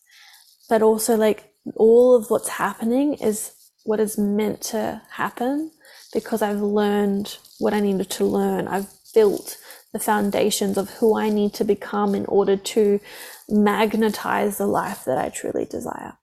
[0.68, 3.52] But also, like, all of what's happening is
[3.84, 5.70] what is meant to happen
[6.12, 8.66] because I've learned what I needed to learn.
[8.66, 9.58] I've built
[9.92, 13.00] the foundations of who I need to become in order to
[13.48, 16.18] magnetize the life that I truly desire.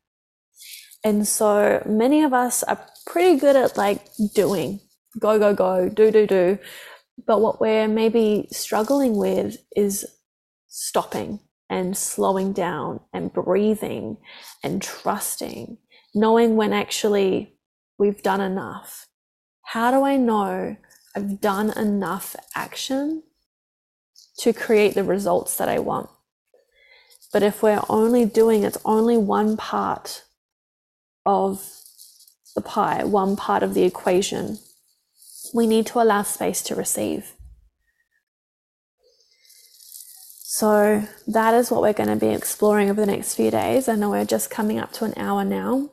[1.03, 4.01] And so many of us are pretty good at like
[4.33, 4.79] doing,
[5.19, 6.59] go, go, go, do, do, do.
[7.25, 10.05] But what we're maybe struggling with is
[10.67, 14.17] stopping and slowing down and breathing
[14.63, 15.77] and trusting,
[16.15, 17.57] knowing when actually
[17.97, 19.07] we've done enough.
[19.63, 20.77] How do I know
[21.18, 23.24] I've done enough action
[24.38, 26.11] to create the results that I want?
[27.34, 30.26] But if we're only doing it's only one part
[31.26, 31.68] of
[32.53, 34.59] the pie, one part of the equation,
[35.55, 37.34] we need to allow space to receive.
[40.43, 43.89] So that is what we're going to be exploring over the next few days.
[43.89, 45.89] I know we're just coming up to an hour now.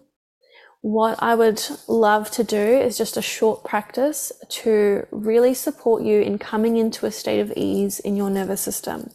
[0.85, 6.21] What I would love to do is just a short practice to really support you
[6.21, 9.09] in coming into a state of ease in your nervous system.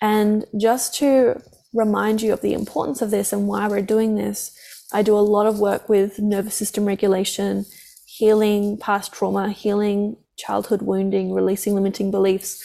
[0.00, 1.40] And just to
[1.72, 4.50] remind you of the importance of this and why we're doing this,
[4.92, 7.66] I do a lot of work with nervous system regulation,
[8.04, 12.60] healing past trauma, healing childhood wounding, releasing limiting beliefs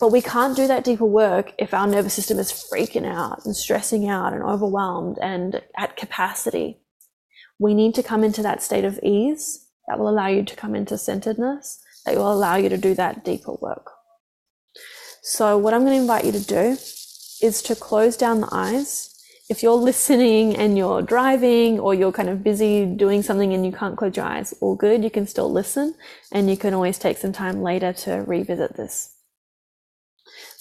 [0.00, 3.56] but we can't do that deeper work if our nervous system is freaking out and
[3.56, 6.78] stressing out and overwhelmed and at capacity.
[7.58, 10.74] We need to come into that state of ease that will allow you to come
[10.74, 13.90] into centeredness, that will allow you to do that deeper work.
[15.22, 16.78] So, what I'm going to invite you to do
[17.42, 19.14] is to close down the eyes.
[19.48, 23.72] If you're listening and you're driving or you're kind of busy doing something and you
[23.72, 25.02] can't close your eyes, all good.
[25.02, 25.94] You can still listen
[26.32, 29.14] and you can always take some time later to revisit this.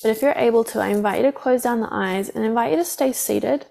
[0.01, 2.71] But if you're able to, I invite you to close down the eyes and invite
[2.71, 3.65] you to stay seated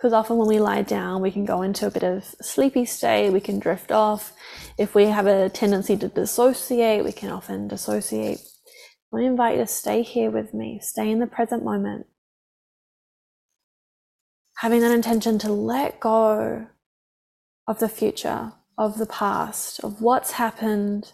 [0.00, 3.28] because often when we lie down, we can go into a bit of sleepy state,
[3.30, 4.32] we can drift off.
[4.78, 8.40] If we have a tendency to dissociate, we can often dissociate.
[9.14, 12.06] I invite you to stay here with me, stay in the present moment.
[14.56, 16.66] Having that intention to let go
[17.68, 21.12] of the future, of the past, of what's happened,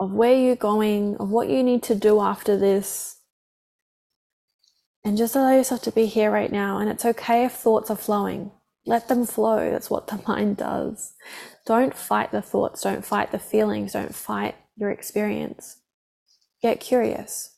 [0.00, 3.17] of where you're going, of what you need to do after this
[5.04, 6.78] and just allow yourself to be here right now.
[6.78, 8.50] And it's okay if thoughts are flowing.
[8.86, 9.70] Let them flow.
[9.70, 11.14] That's what the mind does.
[11.66, 12.82] Don't fight the thoughts.
[12.82, 13.92] Don't fight the feelings.
[13.92, 15.78] Don't fight your experience.
[16.62, 17.54] Get curious.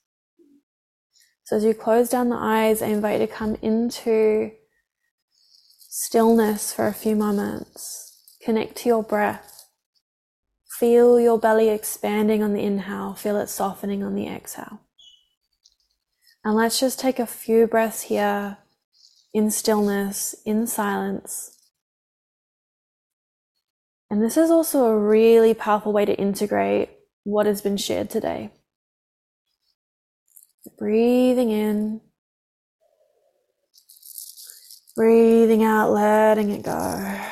[1.45, 4.53] So as you close down the eyes, I invite you to come into
[5.89, 8.07] stillness for a few moments.
[8.43, 9.67] Connect to your breath.
[10.79, 13.15] Feel your belly expanding on the inhale.
[13.15, 14.81] Feel it softening on the exhale.
[16.45, 18.59] And let's just take a few breaths here
[19.35, 21.57] in stillness, in silence.
[24.11, 26.91] And this is also a really powerful way to integrate
[27.25, 28.51] what has been shared today.
[30.79, 32.01] Breathing in,
[34.97, 37.30] breathing out, letting it go.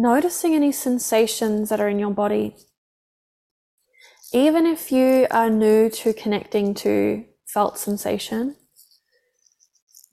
[0.00, 2.56] Noticing any sensations that are in your body.
[4.32, 8.56] Even if you are new to connecting to felt sensation,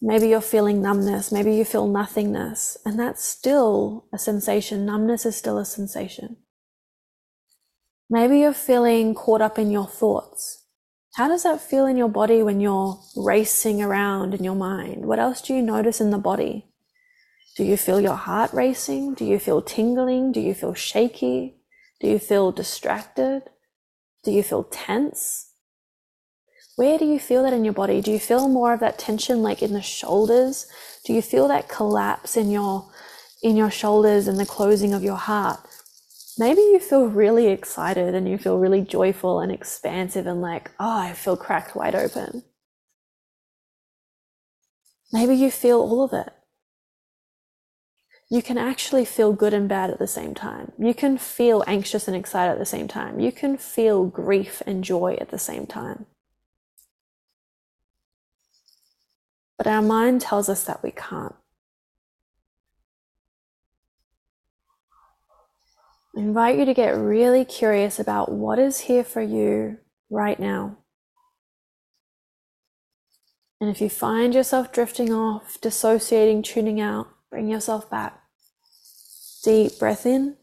[0.01, 1.31] Maybe you're feeling numbness.
[1.31, 2.77] Maybe you feel nothingness.
[2.85, 4.85] And that's still a sensation.
[4.85, 6.37] Numbness is still a sensation.
[8.09, 10.65] Maybe you're feeling caught up in your thoughts.
[11.15, 15.07] How does that feel in your body when you're racing around in your mind?
[15.07, 16.66] What else do you notice in the body?
[17.57, 19.15] Do you feel your heart racing?
[19.15, 20.31] Do you feel tingling?
[20.31, 21.55] Do you feel shaky?
[21.99, 23.41] Do you feel distracted?
[24.23, 25.53] Do you feel tense?
[26.75, 27.99] Where do you feel that in your body?
[27.99, 30.67] Do you feel more of that tension like in the shoulders?
[31.03, 32.91] Do you feel that collapse in your
[33.41, 35.59] in your shoulders and the closing of your heart?
[36.37, 40.99] Maybe you feel really excited and you feel really joyful and expansive and like, oh,
[40.99, 42.43] I feel cracked wide open.
[45.11, 46.36] Maybe you feel all of it.
[48.29, 50.73] You can actually feel good and bad at the same time.
[50.77, 53.21] You can feel anxious and excited at the same time.
[53.21, 56.07] You can feel grief and joy at the same time.
[59.57, 61.35] But our mind tells us that we can't.
[66.15, 69.77] I invite you to get really curious about what is here for you
[70.09, 70.77] right now.
[73.61, 77.07] And if you find yourself drifting off, dissociating, tuning out,
[77.37, 78.19] bring yourself back.
[79.43, 80.37] Deep breath in,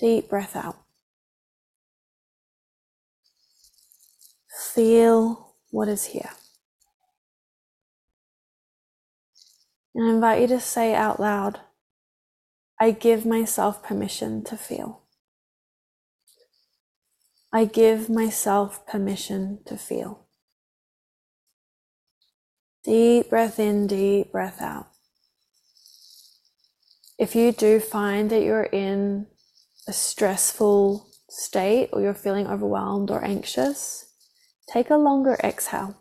[0.00, 0.78] deep breath out.
[4.72, 6.30] Feel what is here.
[9.94, 11.60] And I invite you to say out loud
[12.80, 15.02] I give myself permission to feel.
[17.52, 20.24] I give myself permission to feel.
[22.82, 24.86] Deep breath in, deep breath out.
[27.18, 29.26] If you do find that you're in
[29.88, 34.06] a stressful state or you're feeling overwhelmed or anxious,
[34.72, 35.96] take a longer exhale.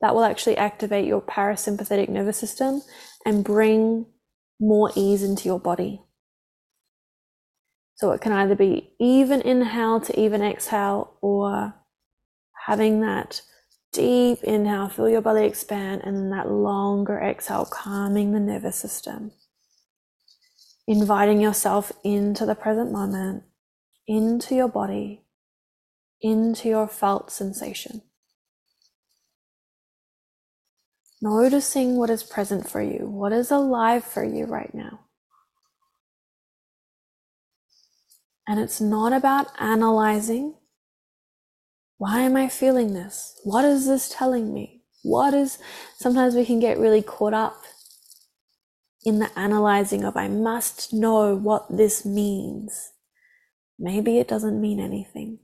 [0.00, 2.82] That will actually activate your parasympathetic nervous system
[3.26, 4.06] and bring
[4.60, 6.00] more ease into your body.
[7.96, 11.74] So it can either be even inhale to even exhale or
[12.66, 13.40] having that
[13.92, 19.32] deep inhale, feel your belly expand, and then that longer exhale, calming the nervous system.
[20.86, 23.44] Inviting yourself into the present moment,
[24.06, 25.24] into your body,
[26.20, 28.02] into your felt sensation.
[31.22, 35.00] Noticing what is present for you, what is alive for you right now.
[38.46, 40.54] And it's not about analyzing.
[41.96, 43.40] Why am I feeling this?
[43.42, 44.82] What is this telling me?
[45.02, 45.58] What is,
[45.96, 47.63] sometimes we can get really caught up
[49.04, 52.92] in the analyzing of, I must know what this means.
[53.78, 55.40] Maybe it doesn't mean anything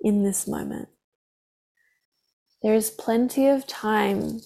[0.00, 0.88] in this moment.
[2.62, 4.40] There is plenty of time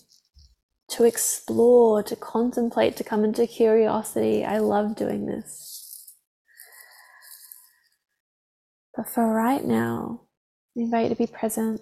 [0.90, 4.44] to explore, to contemplate, to come into curiosity.
[4.44, 6.12] I love doing this.
[8.94, 10.22] But for right now,
[10.76, 11.80] I invite you to be present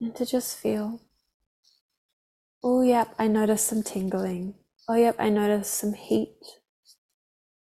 [0.00, 1.00] and to just feel.
[2.66, 4.54] Oh, yep, I notice some tingling.
[4.88, 6.38] Oh, yep, I notice some heat.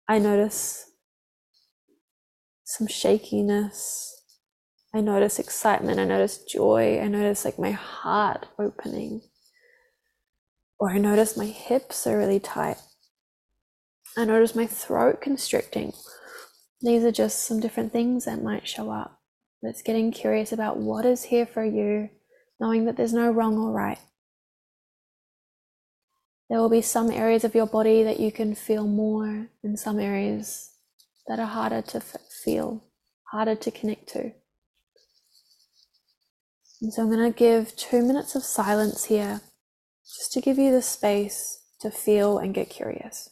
[0.05, 0.91] I notice
[2.65, 4.21] some shakiness.
[4.93, 9.21] I notice excitement, I notice joy, I notice like my heart opening.
[10.77, 12.75] Or I notice my hips are really tight.
[14.17, 15.93] I notice my throat constricting.
[16.81, 19.21] These are just some different things that might show up.
[19.61, 22.09] It's getting curious about what is here for you,
[22.59, 23.99] knowing that there's no wrong or right.
[26.51, 29.99] There will be some areas of your body that you can feel more, and some
[29.99, 30.71] areas
[31.27, 32.83] that are harder to feel,
[33.31, 34.33] harder to connect to.
[36.81, 39.39] And so I'm going to give two minutes of silence here
[40.05, 43.29] just to give you the space to feel and get curious.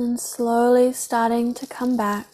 [0.00, 2.26] And slowly starting to come back,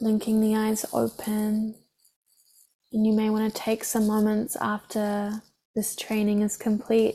[0.00, 1.76] blinking the eyes open.
[2.92, 5.40] And you may want to take some moments after
[5.76, 7.14] this training is complete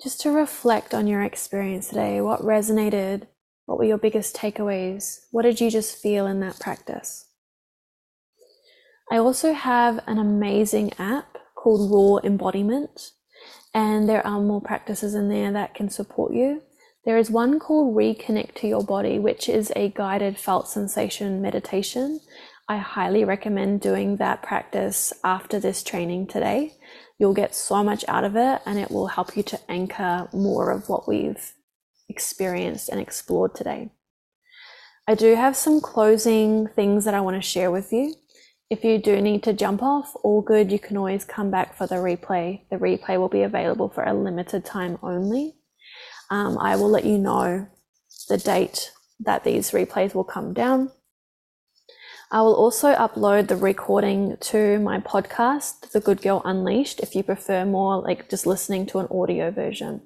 [0.00, 2.20] just to reflect on your experience today.
[2.20, 3.26] What resonated?
[3.66, 5.22] What were your biggest takeaways?
[5.32, 7.28] What did you just feel in that practice?
[9.10, 13.10] I also have an amazing app called Raw Embodiment,
[13.74, 16.62] and there are more practices in there that can support you.
[17.04, 22.20] There is one called Reconnect to Your Body, which is a guided felt sensation meditation.
[22.68, 26.74] I highly recommend doing that practice after this training today.
[27.18, 30.70] You'll get so much out of it, and it will help you to anchor more
[30.70, 31.54] of what we've
[32.08, 33.90] experienced and explored today.
[35.08, 38.14] I do have some closing things that I want to share with you.
[38.70, 41.88] If you do need to jump off, all good, you can always come back for
[41.88, 42.62] the replay.
[42.70, 45.56] The replay will be available for a limited time only.
[46.32, 47.68] Um, I will let you know
[48.30, 48.90] the date
[49.20, 50.90] that these replays will come down.
[52.30, 57.22] I will also upload the recording to my podcast, The Good Girl Unleashed, if you
[57.22, 60.00] prefer more like just listening to an audio version.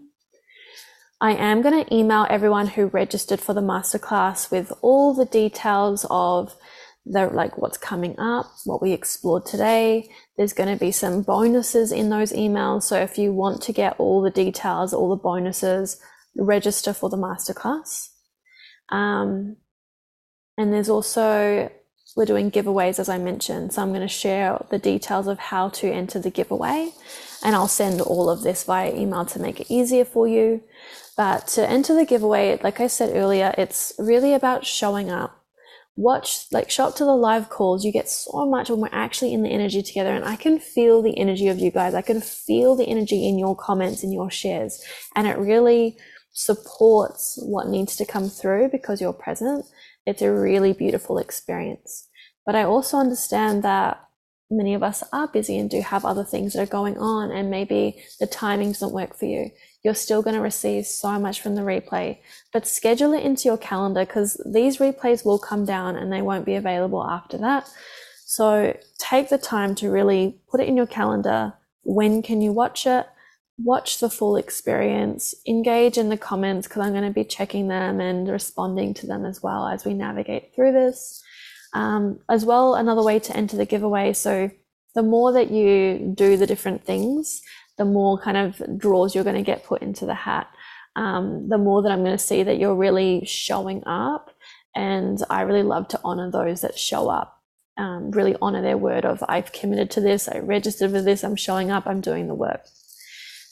[1.20, 6.04] I am going to email everyone who registered for the masterclass with all the details
[6.10, 6.56] of
[7.04, 10.10] the like what's coming up, what we explored today.
[10.36, 12.82] There's going to be some bonuses in those emails.
[12.82, 16.00] So if you want to get all the details, all the bonuses,
[16.38, 18.08] register for the masterclass.
[18.90, 19.56] Um,
[20.56, 21.70] and there's also
[22.16, 23.72] we're doing giveaways as I mentioned.
[23.74, 26.90] So I'm going to share the details of how to enter the giveaway
[27.44, 30.62] and I'll send all of this via email to make it easier for you.
[31.16, 35.42] But to enter the giveaway, like I said earlier, it's really about showing up.
[35.98, 37.84] Watch, like, show up to the live calls.
[37.84, 40.14] You get so much when we're actually in the energy together.
[40.14, 41.94] And I can feel the energy of you guys.
[41.94, 44.82] I can feel the energy in your comments, in your shares.
[45.14, 45.96] And it really
[46.36, 49.64] supports what needs to come through because you're present.
[50.06, 52.08] It's a really beautiful experience.
[52.44, 53.98] But I also understand that
[54.50, 57.50] many of us are busy and do have other things that are going on, and
[57.50, 59.50] maybe the timing doesn't work for you.
[59.82, 62.18] You're still going to receive so much from the replay,
[62.52, 66.44] but schedule it into your calendar because these replays will come down and they won't
[66.44, 67.66] be available after that.
[68.26, 71.54] So take the time to really put it in your calendar.
[71.82, 73.06] When can you watch it?
[73.58, 78.00] Watch the full experience, engage in the comments because I'm going to be checking them
[78.00, 81.22] and responding to them as well as we navigate through this.
[81.72, 84.12] Um, as well, another way to enter the giveaway.
[84.12, 84.50] So
[84.94, 87.40] the more that you do the different things,
[87.78, 90.48] the more kind of draws you're going to get put into the hat.
[90.94, 94.30] Um, the more that I'm going to see that you're really showing up.
[94.74, 97.42] And I really love to honor those that show up,
[97.78, 101.36] um, really honor their word of, I've committed to this, I registered for this, I'm
[101.36, 102.60] showing up, I'm doing the work.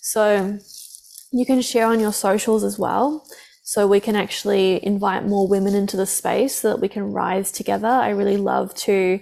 [0.06, 0.58] So
[1.32, 3.26] you can share on your socials as well
[3.62, 7.50] so we can actually invite more women into the space so that we can rise
[7.50, 7.88] together.
[7.88, 9.18] I really love to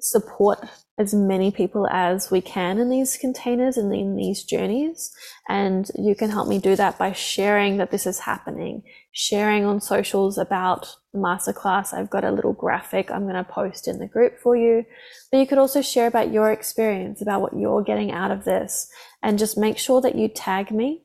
[0.00, 0.60] support
[0.96, 5.10] as many people as we can in these containers and in these journeys.
[5.48, 8.84] And you can help me do that by sharing that this is happening,
[9.18, 11.94] sharing on socials about the masterclass.
[11.94, 14.84] I've got a little graphic I'm going to post in the group for you.
[15.32, 18.90] But you could also share about your experience, about what you're getting out of this,
[19.22, 21.04] and just make sure that you tag me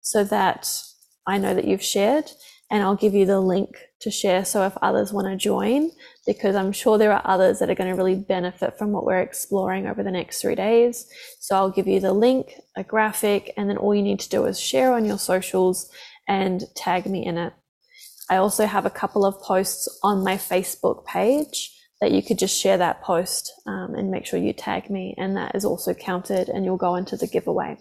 [0.00, 0.76] so that
[1.24, 2.32] I know that you've shared,
[2.68, 4.44] and I'll give you the link to share.
[4.44, 5.92] So if others want to join,
[6.26, 9.20] because I'm sure there are others that are going to really benefit from what we're
[9.20, 11.06] exploring over the next three days.
[11.38, 14.46] So I'll give you the link, a graphic, and then all you need to do
[14.46, 15.88] is share on your socials
[16.32, 17.52] and tag me in it.
[18.30, 22.60] I also have a couple of posts on my Facebook page that you could just
[22.60, 26.48] share that post um, and make sure you tag me, and that is also counted,
[26.48, 27.76] and you'll go into the giveaway.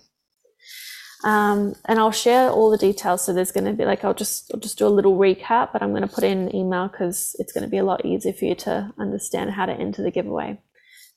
[1.24, 3.24] Um, and I'll share all the details.
[3.24, 5.82] So there's going to be like I'll just I'll just do a little recap, but
[5.82, 8.34] I'm going to put in an email because it's going to be a lot easier
[8.34, 10.60] for you to understand how to enter the giveaway.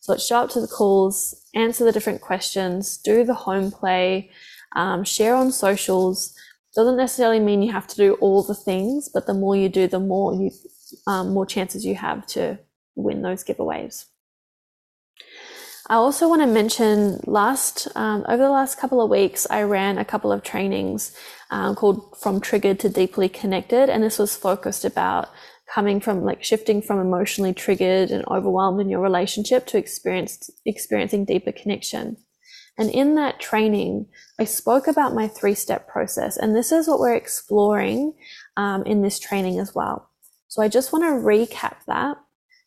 [0.00, 1.18] So let's show up to the calls,
[1.54, 4.30] answer the different questions, do the home play,
[4.76, 6.34] um, share on socials.
[6.76, 9.86] Doesn't necessarily mean you have to do all the things, but the more you do,
[9.86, 10.50] the more you
[11.06, 12.58] um, more chances you have to
[12.96, 14.06] win those giveaways.
[15.86, 19.98] I also want to mention last um, over the last couple of weeks, I ran
[19.98, 21.14] a couple of trainings
[21.50, 25.28] um, called "From Triggered to Deeply Connected," and this was focused about
[25.72, 31.24] coming from like shifting from emotionally triggered and overwhelmed in your relationship to experience, experiencing
[31.24, 32.16] deeper connection.
[32.76, 34.06] And in that training,
[34.38, 38.14] I spoke about my three step process, and this is what we're exploring
[38.56, 40.10] um, in this training as well.
[40.48, 42.16] So I just want to recap that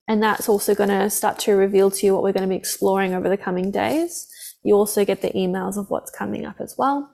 [0.08, 2.56] and that's also going to start to reveal to you what we're going to be
[2.56, 4.28] exploring over the coming days.
[4.64, 7.14] You also get the emails of what's coming up as well.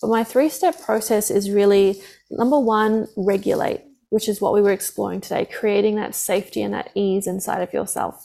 [0.00, 2.00] But my three step process is really
[2.30, 6.90] number one, regulate, which is what we were exploring today, creating that safety and that
[6.94, 8.24] ease inside of yourself.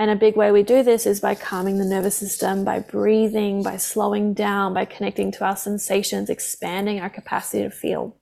[0.00, 3.64] And a big way we do this is by calming the nervous system, by breathing,
[3.64, 8.16] by slowing down, by connecting to our sensations, expanding our capacity to feel.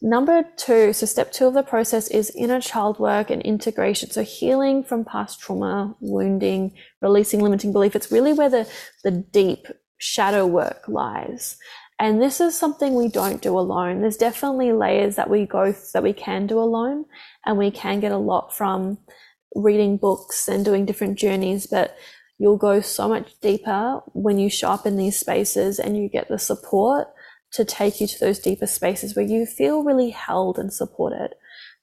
[0.00, 4.10] Number two, so step two of the process is inner child work and integration.
[4.10, 7.96] So healing from past trauma, wounding, releasing limiting belief.
[7.96, 8.68] It's really where the,
[9.02, 9.66] the deep
[9.98, 11.56] shadow work lies.
[11.98, 14.00] And this is something we don't do alone.
[14.00, 17.04] There's definitely layers that we go that we can do alone,
[17.46, 18.98] and we can get a lot from
[19.54, 21.96] reading books and doing different journeys, but
[22.38, 26.28] you'll go so much deeper when you show up in these spaces and you get
[26.28, 27.08] the support
[27.52, 31.30] to take you to those deeper spaces where you feel really held and supported.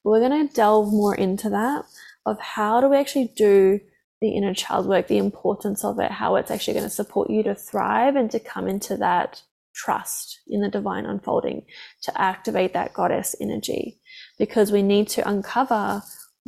[0.02, 1.84] We're going to delve more into that
[2.26, 3.80] of how do we actually do
[4.20, 7.42] the inner child work, the importance of it, how it's actually going to support you
[7.44, 9.42] to thrive and to come into that
[9.74, 11.64] trust in the divine unfolding,
[12.02, 13.98] to activate that goddess energy.
[14.38, 16.02] Because we need to uncover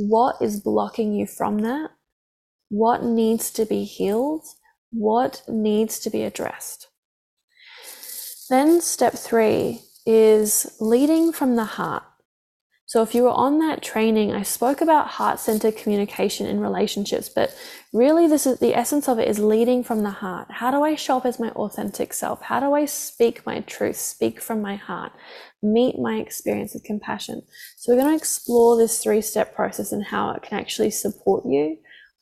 [0.09, 1.91] what is blocking you from that,
[2.69, 4.45] what needs to be healed,
[4.91, 6.89] what needs to be addressed.
[8.51, 12.03] Then, step three is leading from the heart.
[12.93, 17.31] So, if you were on that training, I spoke about heart centered communication in relationships,
[17.31, 17.57] but
[17.91, 20.49] really, this is the essence of it is leading from the heart.
[20.51, 22.43] How do I show up as my authentic self?
[22.43, 25.13] How do I speak my truth, speak from my heart,
[25.63, 27.41] meet my experience with compassion?
[27.79, 31.47] So, we're going to explore this three step process and how it can actually support
[31.47, 31.79] you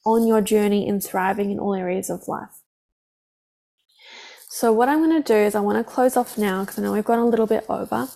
[0.07, 2.61] on your journey in thriving in all areas of life.
[4.51, 6.83] So what I'm going to do is I want to close off now because I
[6.83, 8.09] know we've gone a little bit over.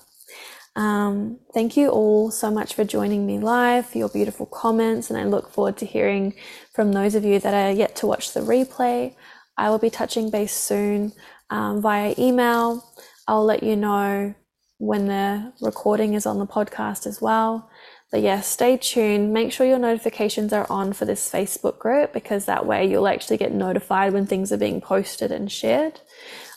[0.76, 5.18] Um, thank you all so much for joining me live, for your beautiful comments, and
[5.18, 6.34] I look forward to hearing
[6.72, 9.14] from those of you that are yet to watch the replay.
[9.56, 11.12] I will be touching base soon
[11.50, 12.84] um, via email.
[13.28, 14.34] I'll let you know
[14.78, 17.70] when the recording is on the podcast as well.
[18.10, 19.32] But yeah, stay tuned.
[19.32, 23.38] Make sure your notifications are on for this Facebook group because that way you'll actually
[23.38, 26.00] get notified when things are being posted and shared.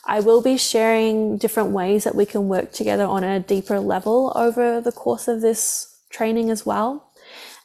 [0.07, 4.31] I will be sharing different ways that we can work together on a deeper level
[4.35, 7.11] over the course of this training as well.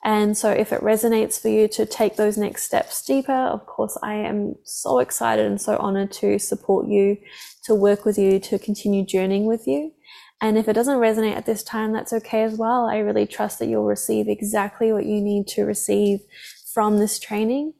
[0.04, 3.96] And so if it resonates for you to take those next steps deeper, of course,
[4.02, 7.18] I am so excited and so honored to support you,
[7.64, 9.92] to work with you, to continue journeying with you.
[10.40, 12.86] And if it doesn't resonate at this time, that's okay as well.
[12.86, 16.18] I really trust that you'll receive exactly what you need to receive
[16.74, 17.74] from this training.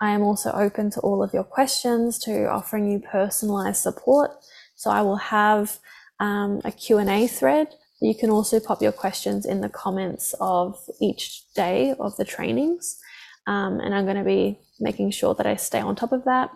[0.00, 4.30] I am also open to all of your questions, to offering you personalized support.
[4.76, 5.78] So I will have
[6.20, 7.68] um, a Q&A thread.
[8.00, 12.98] You can also pop your questions in the comments of each day of the trainings.
[13.46, 16.50] Um, and I'm going to be making sure that I stay on top of that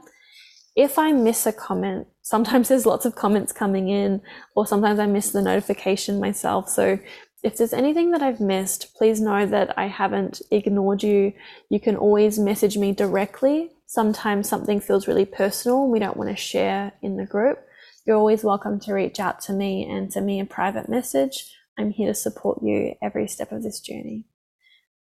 [0.74, 4.22] if I miss a comment, sometimes there's lots of comments coming in,
[4.54, 6.68] or sometimes I miss the notification myself.
[6.68, 6.98] So
[7.42, 11.32] if there's anything that I've missed, please know that I haven't ignored you.
[11.68, 13.70] You can always message me directly.
[13.86, 17.58] Sometimes something feels really personal and we don't want to share in the group.
[18.06, 21.52] You're always welcome to reach out to me and send me a private message.
[21.78, 24.24] I'm here to support you every step of this journey.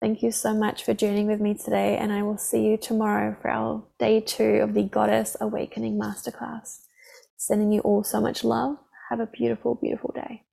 [0.00, 3.36] Thank you so much for journeying with me today, and I will see you tomorrow
[3.42, 6.82] for our day two of the Goddess Awakening Masterclass.
[7.36, 8.76] Sending you all so much love.
[9.10, 10.44] Have a beautiful, beautiful day.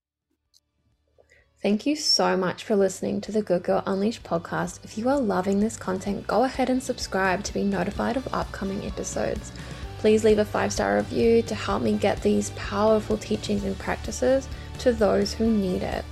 [1.65, 4.81] Thank you so much for listening to the Good Girl Unleashed podcast.
[4.83, 8.85] If you are loving this content, go ahead and subscribe to be notified of upcoming
[8.85, 9.51] episodes.
[9.97, 14.47] Please leave a five star review to help me get these powerful teachings and practices
[14.77, 16.05] to those who need it.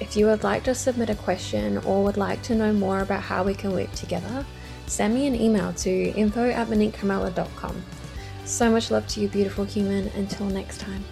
[0.00, 3.22] If you would like to submit a question or would like to know more about
[3.22, 4.44] how we can work together,
[4.88, 6.68] send me an email to info at
[8.44, 10.08] So much love to you, beautiful human.
[10.16, 11.04] Until next time.